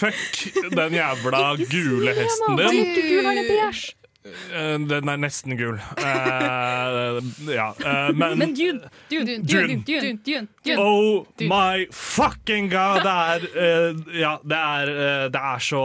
[0.00, 4.03] fuck den jævla gule hesten din.
[4.24, 5.74] Eh, Den er nesten gul.
[6.00, 7.18] Uh,
[7.52, 10.16] ja, uh, men, Men Dune, Dune, Dune, Dune.
[10.24, 10.78] Dune, Dune.
[10.80, 13.02] Oh my fucking god!
[13.04, 13.44] Det er,
[13.90, 14.92] uh, ja, det, er,
[15.34, 15.82] det er så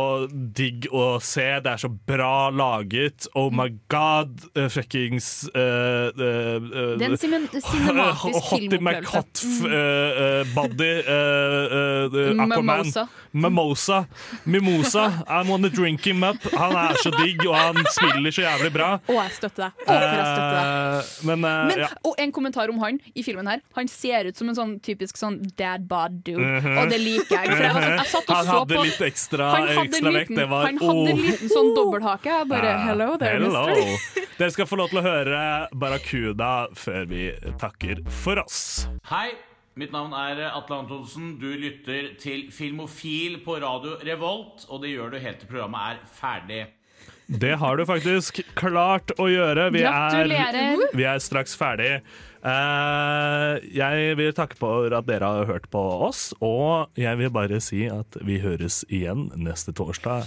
[0.56, 1.50] digg å se.
[1.66, 3.28] Det er så bra laget.
[3.36, 4.40] Oh my god!
[4.72, 8.88] Fuckings uh, Det er en cineman- cinematisk Hottie filmopplevelse.
[8.88, 10.94] McHot uh, uh, Body
[12.40, 12.94] Aquaman.
[13.34, 14.06] Mimosa.
[14.46, 15.06] Mimosa.
[15.28, 16.40] I wanna drink him up.
[16.56, 18.90] Han er så digg, og han spiller så jævlig bra.
[19.00, 19.84] Å, jeg støtter deg.
[19.88, 20.70] Å, jeg støtter deg.
[20.70, 21.90] Eh, men, eh, Men, ja.
[22.10, 23.62] Og en kommentar om han i filmen her.
[23.76, 26.78] Han ser ut som en sånn typisk sånn dad bod dude, Mhm.
[26.78, 27.50] og det liker jeg.
[27.50, 29.88] For jeg, var sånn, jeg satt og Han så hadde på litt ekstra, han hadde
[29.90, 30.36] ekstra en vekt.
[30.36, 31.26] Det var Han hadde en oh.
[31.26, 32.26] liten sånn dobbelthake.
[32.40, 33.66] Jeg bare uh, hello there, Hello.
[33.68, 34.26] mister.
[34.40, 38.88] Dere skal få lov til å høre Barracuda før vi takker for oss.
[39.10, 39.32] Hei,
[39.76, 41.34] mitt navn er Atle Antonsen.
[41.40, 46.00] Du lytter til Filmofil på radio Revolt, og det gjør du helt til programmet er
[46.20, 46.62] ferdig.
[47.30, 49.68] Det har du faktisk klart å gjøre.
[49.76, 52.00] Vi er, vi er straks ferdig.
[52.40, 57.60] Uh, jeg vil takke for at dere har hørt på oss, og jeg vil bare
[57.62, 60.26] si at vi høres igjen neste torsdag.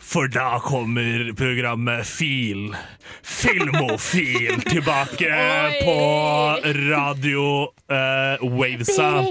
[0.00, 2.76] For da kommer programmet Fil,
[3.22, 5.34] Filmofil, tilbake
[5.84, 5.96] på
[6.90, 9.24] radio uh, Wavesa.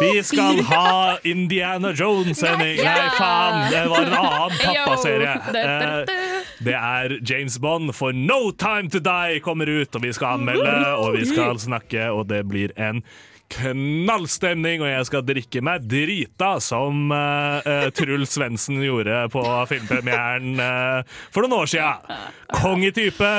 [0.00, 2.76] Vi skal ha Indiana Jones-sending.
[2.84, 5.36] Nei, faen, det var en annen pappaserie.
[6.58, 6.74] Eh, Det.
[6.74, 11.14] er James Bond, for No Time To Die kommer ut, og vi skal anmelde, og
[11.14, 13.02] vi skal snakke, og det blir en
[13.52, 21.16] knallstemning, og jeg skal drikke meg drita, som uh, Truls Svendsen gjorde på filmpremieren uh,
[21.34, 22.12] for noen år siden.
[22.60, 23.32] Kongetype.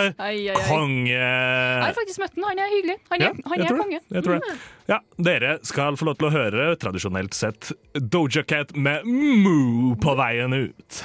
[0.67, 1.13] Konge...
[1.13, 2.47] Jeg har faktisk møtt den.
[2.49, 2.97] Han er hyggelig.
[3.13, 3.79] Han er, Ja, han er det.
[3.83, 4.01] konge.
[4.17, 4.57] Jeg tror det.
[4.89, 10.15] Ja, dere skal få lov til å høre, tradisjonelt sett, Doja Cat med Moo på
[10.17, 11.03] veien ut.